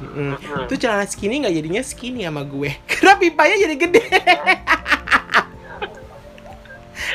[0.00, 0.34] Mm.
[0.66, 4.02] Itu celana skinny nggak jadinya skinny sama gue, karena pipanya jadi gede.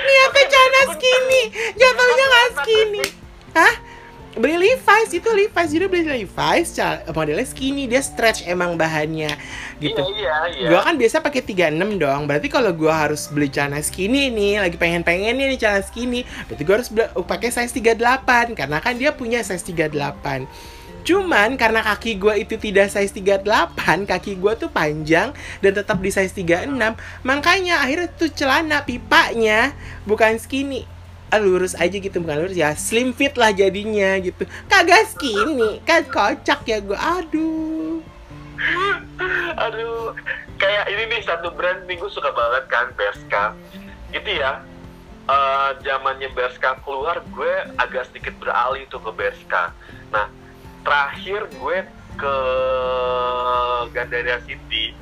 [0.07, 1.43] Niatnya celana skinny,
[1.75, 3.01] jatuhnya nggak skinny.
[3.57, 3.86] Hah?
[4.37, 6.69] Beli Levi's itu Levi's jadi beli Levi's
[7.09, 9.33] modelnya skinny dia stretch emang bahannya
[9.81, 10.01] gitu.
[10.13, 12.21] iya iya iya Gua kan biasa pakai 36 dong.
[12.29, 16.75] Berarti kalau gua harus beli celana skinny nih, lagi pengen-pengennya nih celana skinny, berarti gua
[16.81, 16.89] harus
[17.25, 20.45] pakai size 38 karena kan dia punya size 38.
[21.07, 25.31] Cuman karena kaki gua itu tidak size 38, kaki gua tuh panjang
[25.63, 26.67] dan tetap di size 36,
[27.23, 29.71] makanya akhirnya tuh celana pipanya
[30.03, 30.96] bukan skinny.
[31.27, 32.71] Ah, lurus aja gitu bukan lurus ya.
[32.77, 34.47] Slim fit lah jadinya gitu.
[34.71, 36.95] Kagak skinny kan kocak ya gua.
[37.19, 37.99] Aduh.
[39.59, 40.15] Aduh
[40.57, 43.53] kayak ini nih satu brand nih gue suka banget kan Berska
[44.15, 44.65] itu ya.
[45.27, 49.75] Eh, zamannya Berska keluar gue agak sedikit beralih tuh ke Berska
[50.07, 50.31] nah
[50.87, 51.77] terakhir gue
[52.15, 52.35] ke
[53.91, 54.95] Gandaria City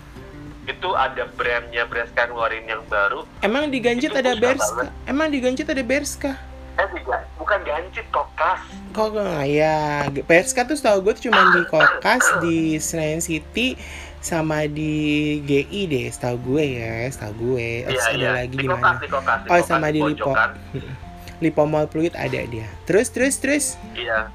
[0.66, 4.90] itu ada brandnya Berska ngeluarin yang baru Emang di Ganjit ada Berska?
[5.06, 6.34] Emang di Ganjit ada Berska?
[6.76, 8.60] eh tidak bukan gancit kokas
[8.92, 10.08] Kok nggak ya?
[10.28, 13.76] Berska tuh setahu gue tuh cuma di Kokas, di Senayan City,
[14.24, 17.84] sama di GI deh, setahu gue ya, setahu gue.
[17.92, 19.08] Terus iya ada lagi di kokas mana?
[19.12, 20.32] kokas Oh, Kokas, sama di Lipo.
[21.44, 22.72] Lipo Mall Pluit ada dia.
[22.88, 23.66] Terus, terus, terus.
[24.00, 24.32] Iya,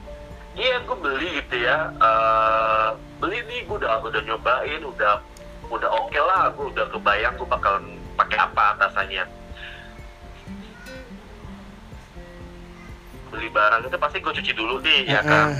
[0.60, 1.88] iya gue beli gitu ya.
[1.96, 5.24] Eh, beli nih gue udah udah nyobain, udah
[5.70, 6.50] udah oke lah.
[6.54, 7.84] Gue udah kebayang gue bakalan
[8.18, 9.24] pakai apa atasannya.
[13.30, 15.54] Beli barang itu pasti gue cuci dulu nih, ya kan.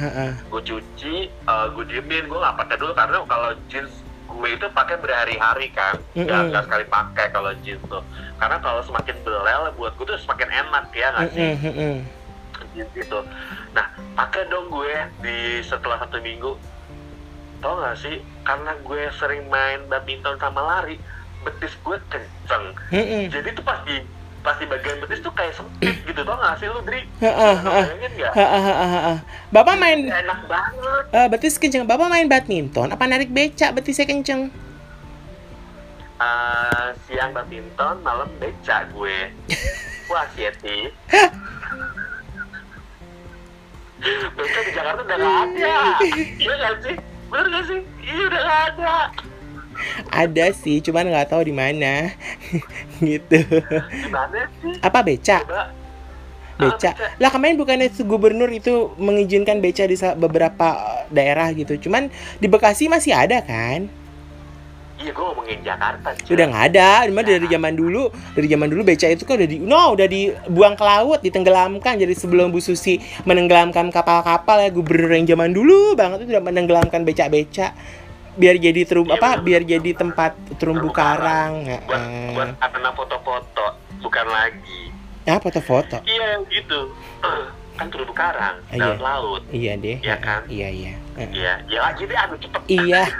[0.51, 3.95] Gue cuci, eh, gue diemin, gue nggak pakai dulu karena kalau jeans
[4.31, 8.03] gue itu pakai berhari-hari kan, nggak sekali pakai kalau jeans tuh.
[8.39, 11.47] Karena kalau semakin belel buat gue tuh semakin enak ya nggak sih?
[11.67, 11.95] Mm-mm.
[12.95, 13.19] gitu.
[13.75, 16.55] Nah, pakai dong gue di setelah satu minggu.
[17.61, 20.97] Tau gak sih, karena gue sering main badminton sama lari,
[21.45, 22.73] betis gue kenceng.
[22.89, 23.29] Mm-mm.
[23.29, 24.01] Jadi tuh pas di
[24.41, 27.05] pas di bagian betis tuh kayak sempit gitu, tau gak sih lu, Dri?
[27.21, 28.13] Bayangin.
[29.53, 31.05] Bapak main Enak banget.
[31.13, 31.85] eh, betis kenceng.
[31.85, 34.49] Bapak main badminton apa narik beca betisnya kenceng?
[36.17, 39.29] Eh, siang badminton, malam beca gue.
[40.11, 40.89] Wah, Sieti.
[44.33, 46.01] beca di Jakarta udah gak ada.
[46.41, 46.97] Iya gak sih?
[47.31, 47.81] Bener gak sih?
[48.03, 48.95] Iya udah gak ada.
[50.13, 52.13] Ada sih, cuman nggak tahu di mana.
[53.01, 53.39] gitu.
[53.89, 54.75] Gimana sih?
[54.83, 55.41] Apa beca?
[55.47, 55.73] Coba.
[56.61, 56.91] Beca.
[57.17, 61.89] Lah kemarin bukannya gubernur itu mengizinkan beca di beberapa daerah gitu.
[61.89, 63.89] Cuman di Bekasi masih ada kan?
[65.01, 66.09] Iya, gue ngomongin Jakarta.
[66.15, 66.33] cuy.
[66.37, 66.89] Udah nggak ada.
[67.09, 70.77] Cuma dari zaman dulu, dari zaman dulu beca itu kan udah di no, udah dibuang
[70.77, 71.97] ke laut, ditenggelamkan.
[71.97, 77.01] Jadi sebelum Bu Susi menenggelamkan kapal-kapal ya gubernur yang zaman dulu banget itu udah menenggelamkan
[77.03, 77.73] beca-beca
[78.31, 79.43] biar jadi terum Iya, apa bener.
[79.43, 81.55] biar jadi tempat terumbu Terumbu karang.
[81.65, 81.83] karang.
[81.83, 83.67] Buat, buat arena foto-foto,
[84.01, 84.83] bukan lagi.
[85.25, 85.97] Ah, foto-foto.
[86.05, 86.93] Iya, gitu.
[87.81, 88.79] kan terumbu karang, Iya.
[88.87, 89.43] dalam laut.
[89.49, 89.97] Iya deh.
[89.99, 90.41] Iya kan?
[90.47, 90.93] Iya, iya.
[91.19, 92.61] Iya, ya lagi deh, aduh cepet.
[92.69, 93.03] Iya.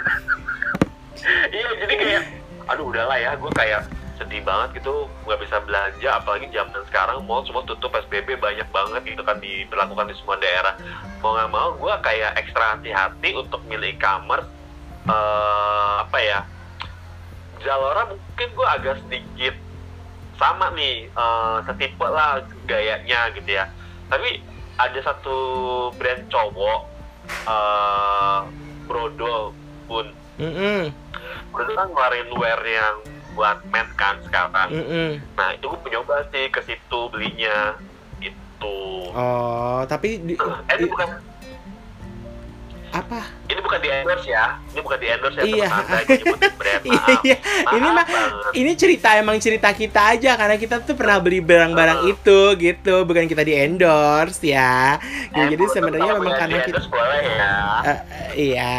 [1.51, 2.23] iya, jadi kayak,
[2.69, 3.85] aduh udahlah ya, gue kayak
[4.21, 9.01] sedih banget gitu nggak bisa belanja apalagi zaman sekarang mall semua tutup PSBB banyak banget
[9.17, 10.77] gitu kan diberlakukan di semua daerah.
[11.25, 14.45] Mau nggak mau gue kayak ekstra hati-hati untuk milih e-commerce
[15.09, 16.45] eh, apa ya
[17.65, 19.57] Zalora mungkin gue agak sedikit
[20.37, 23.73] sama nih eh, setipe lah gayanya gitu ya.
[24.05, 24.37] Tapi
[24.77, 25.37] ada satu
[25.97, 26.81] brand cowok
[27.49, 28.39] eh
[28.85, 29.55] Brodo
[29.89, 30.13] pun.
[30.37, 30.93] Mm-mm.
[31.49, 32.95] Brodo kan ngeluarin wear yang
[33.31, 34.69] buat men kan sekarang.
[34.69, 35.11] Mm-mm.
[35.35, 37.75] Nah itu gue penyoba sih ke situ belinya
[38.19, 38.79] itu.
[39.09, 41.09] Oh, tapi di, Eh ini i- bukan
[42.91, 43.19] apa?
[43.47, 45.67] ini bukan di endorse ya, ini bukan di endorse ya Iya.
[45.67, 46.39] teman
[46.81, 47.19] Iya, maaf.
[47.21, 47.37] iya.
[47.69, 48.05] Ini mah
[48.53, 52.09] ini cerita emang cerita kita aja karena kita tuh pernah beli barang-barang Oh.
[52.09, 54.95] itu gitu, bukan kita di endorse ya.
[55.29, 57.99] Eh, jadi sebenarnya memang karena kita boleh ya, Eh,
[58.55, 58.75] iya.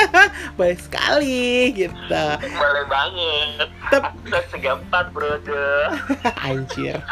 [0.58, 2.24] Baik sekali gitu.
[2.40, 3.68] boleh banget.
[4.22, 5.98] Bisa segampat brother.
[6.46, 7.02] Anjir.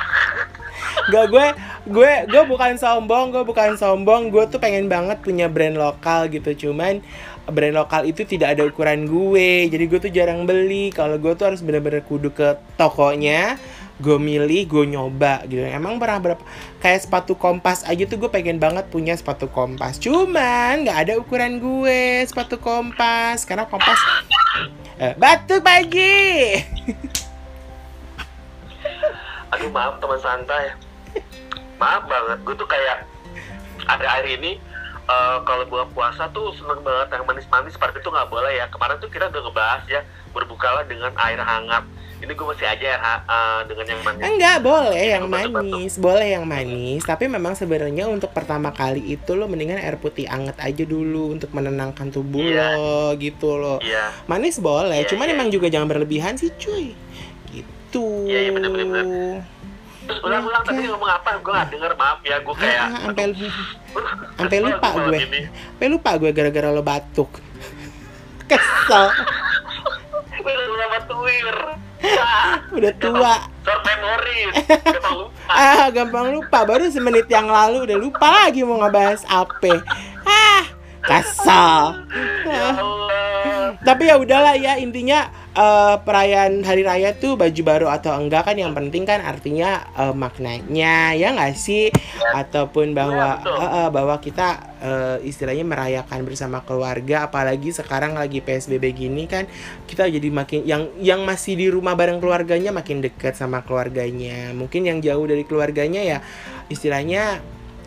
[1.12, 1.46] Gak gue
[1.84, 4.32] gue gue bukan sombong gue bukan sombong.
[4.32, 6.54] Gue tuh pengen banget punya brand lokal gitu.
[6.54, 7.04] Cuman
[7.48, 9.68] brand lokal itu tidak ada ukuran gue.
[9.68, 10.90] Jadi gue tuh jarang beli.
[10.92, 13.56] Kalau gue tuh harus bener-bener kudu ke tokonya
[14.02, 15.62] gue milih gue nyoba gitu.
[15.62, 16.42] Emang pernah berapa
[16.82, 20.02] kayak sepatu kompas aja tuh gue pengen banget punya sepatu kompas.
[20.02, 23.46] Cuman nggak ada ukuran gue sepatu kompas.
[23.46, 23.98] Karena kompas
[24.98, 26.58] eh, batuk pagi
[29.54, 30.74] Aduh maaf teman santai.
[31.76, 33.06] Maaf banget, gue tuh kayak
[33.84, 34.52] ada hari ini
[35.04, 38.66] eh, kalau buka puasa tuh seneng banget yang manis-manis seperti itu nggak boleh ya.
[38.68, 40.00] Kemarin tuh kita udah ngebahas ya
[40.30, 41.84] berbukalah dengan air hangat.
[42.16, 44.22] Ini gue masih aja ha- eh, dengan yang manis.
[44.24, 45.54] Enggak, boleh yang Batuk-batuk.
[45.76, 47.00] manis, boleh yang manis.
[47.04, 51.52] Tapi memang sebenarnya untuk pertama kali itu lo mendingan air putih anget aja dulu untuk
[51.52, 52.64] menenangkan tubuh Iya.
[52.72, 53.76] lo gitu lo.
[53.78, 55.34] Iya, Manis boleh, Iya, cuman iya.
[55.34, 56.96] emang juga jangan berlebihan sih, cuy.
[57.94, 58.26] Gitu.
[58.26, 59.38] Iya, iya, bener-bener, bener.
[60.04, 60.68] terus ulang-ulang Oke.
[60.68, 61.30] tadi ngomong apa?
[61.38, 62.36] Gue nggak denger maaf ya.
[62.38, 63.52] Gue kayak Ah, sampai aduh,
[64.34, 65.18] sampai kesel lupa gue.
[65.70, 67.30] sampai lupa gue gara-gara lo batuk.
[68.44, 69.06] Kesel,
[70.34, 71.56] Gue udah lama tuir.
[72.04, 73.34] Wah, udah tua.
[73.62, 74.40] short memory.
[74.92, 75.48] Gampang lupa.
[75.48, 76.58] Ah, gampang lupa.
[76.66, 79.80] Baru semenit yang lalu udah lupa lagi mau ngebahas apa.
[80.20, 80.68] Ah,
[81.00, 82.04] kesel.
[82.44, 83.80] Ya Allah.
[83.80, 88.56] Tapi ya udahlah ya intinya eh, perayaan hari raya tuh baju baru atau enggak kan
[88.58, 91.88] yang penting kan artinya eh, maknanya ya nggak sih
[92.34, 93.56] ataupun bahwa Iya, betul.
[93.56, 94.48] eh, eh, bahwa kita
[94.82, 99.46] eh, istilahnya merayakan bersama keluarga apalagi sekarang lagi PSBB gini kan
[99.86, 104.84] kita jadi makin yang yang masih di rumah bareng keluarganya makin dekat sama keluarganya mungkin
[104.84, 106.18] yang jauh dari keluarganya ya
[106.66, 107.38] istilahnya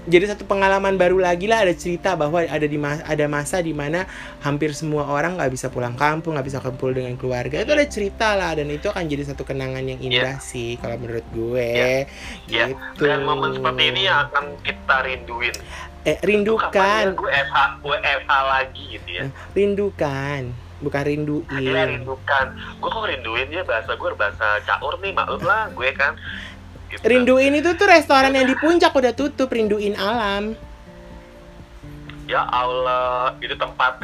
[0.07, 3.75] jadi satu pengalaman baru lagi lah ada cerita bahwa ada di mas- ada masa di
[3.75, 4.07] mana
[4.39, 7.59] hampir semua orang nggak bisa pulang kampung nggak bisa kumpul dengan keluarga.
[7.59, 11.27] Itu ada cerita lah dan itu akan jadi satu kenangan yang indah sih kalau menurut
[11.35, 11.69] gue.
[12.47, 13.03] Ya, gitu.
[13.03, 15.55] Dan momen seperti ini yang akan kita rinduin.
[16.07, 16.23] eh ya?
[16.23, 19.23] Rindukan gue FH, gue FH lagi gitu ya.
[19.51, 20.41] rindukan.
[20.77, 21.01] Bukan
[21.51, 22.45] Akhirnya rinduin rindukan.
[22.79, 23.63] Gue kok rinduin ya?
[23.67, 26.15] Bahasa gue bahasa caur nih, maklum lah gue kan.
[26.87, 27.03] Gitu.
[27.03, 30.55] rinduin itu tuh restoran yang di puncak udah tutup rinduin alam
[32.27, 34.03] Ya Allah, itu tempat.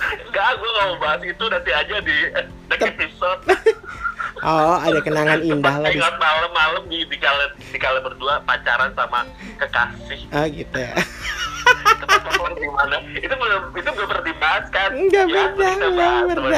[0.00, 2.16] Enggak, gue gak mau bahas itu nanti aja di
[2.64, 3.44] next episode.
[4.40, 9.28] oh ada kenangan indah lah Ingat malam-malam di di kalian di kalian berdua pacaran sama
[9.60, 10.20] kekasih.
[10.32, 10.96] ah gitu ya
[12.00, 12.96] Tempat tempat di mana?
[13.20, 14.90] Itu belum itu belum pernah dibahas kan?
[14.96, 16.24] Enggak, ya, kita bahas.
[16.34, 16.52] Teman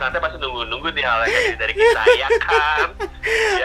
[0.00, 2.88] santai pasti nunggu-nunggu nih hal yang dari kita ya kan?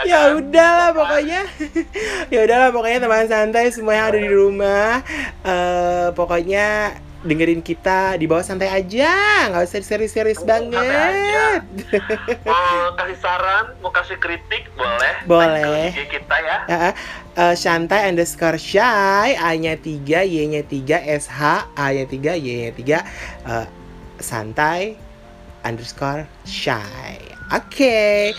[0.04, 0.30] ya kan?
[0.36, 1.42] udahlah pokoknya
[2.34, 5.00] ya udahlah pokoknya teman santai semua yang ada di rumah
[5.48, 9.12] eh pokoknya dengerin kita di bawah santai aja
[9.50, 11.62] nggak usah serius-serius Santai banget
[12.48, 15.16] Mau kasih saran, mau kasih kritik boleh.
[15.26, 15.92] Boleh.
[15.92, 16.58] Ke kita ya.
[16.70, 16.78] Ya,
[17.36, 21.42] eh, Shantai underscore shy A-nya 3, Y-nya 3, SH
[21.74, 23.02] A-nya 3, Y-nya 3
[23.50, 23.68] eh,
[24.22, 24.96] Santai
[25.66, 28.34] underscore shy Oke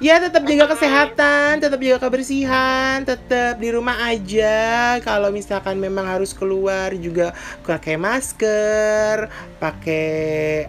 [0.00, 4.96] Ya tetap jaga kesehatan, tetap jaga kebersihan, tetap di rumah aja.
[5.04, 7.36] Kalau misalkan memang harus keluar juga
[7.68, 9.28] pakai masker,
[9.60, 10.08] pakai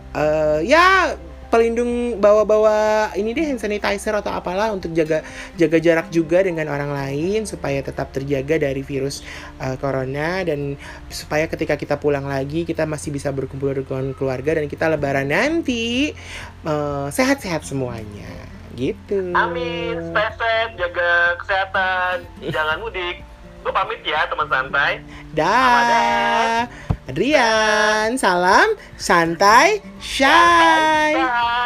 [0.04, 1.16] eh, ya
[1.52, 5.20] pelindung bawa-bawa ini deh hand sanitizer atau apalah untuk jaga
[5.60, 9.20] jaga jarak juga dengan orang lain supaya tetap terjaga dari virus
[9.60, 10.80] uh, corona dan
[11.12, 16.16] supaya ketika kita pulang lagi kita masih bisa berkumpul dengan keluarga dan kita lebaran nanti
[16.64, 18.32] uh, sehat-sehat semuanya
[18.80, 19.36] gitu.
[19.36, 22.16] Amin, stay safe, jaga kesehatan,
[22.56, 23.20] jangan mudik.
[23.62, 25.04] Gue pamit ya teman santai.
[25.36, 26.66] Dah.
[27.10, 28.18] Adrian.
[28.18, 31.18] Salam santai, shy.
[31.18, 31.62] Bye.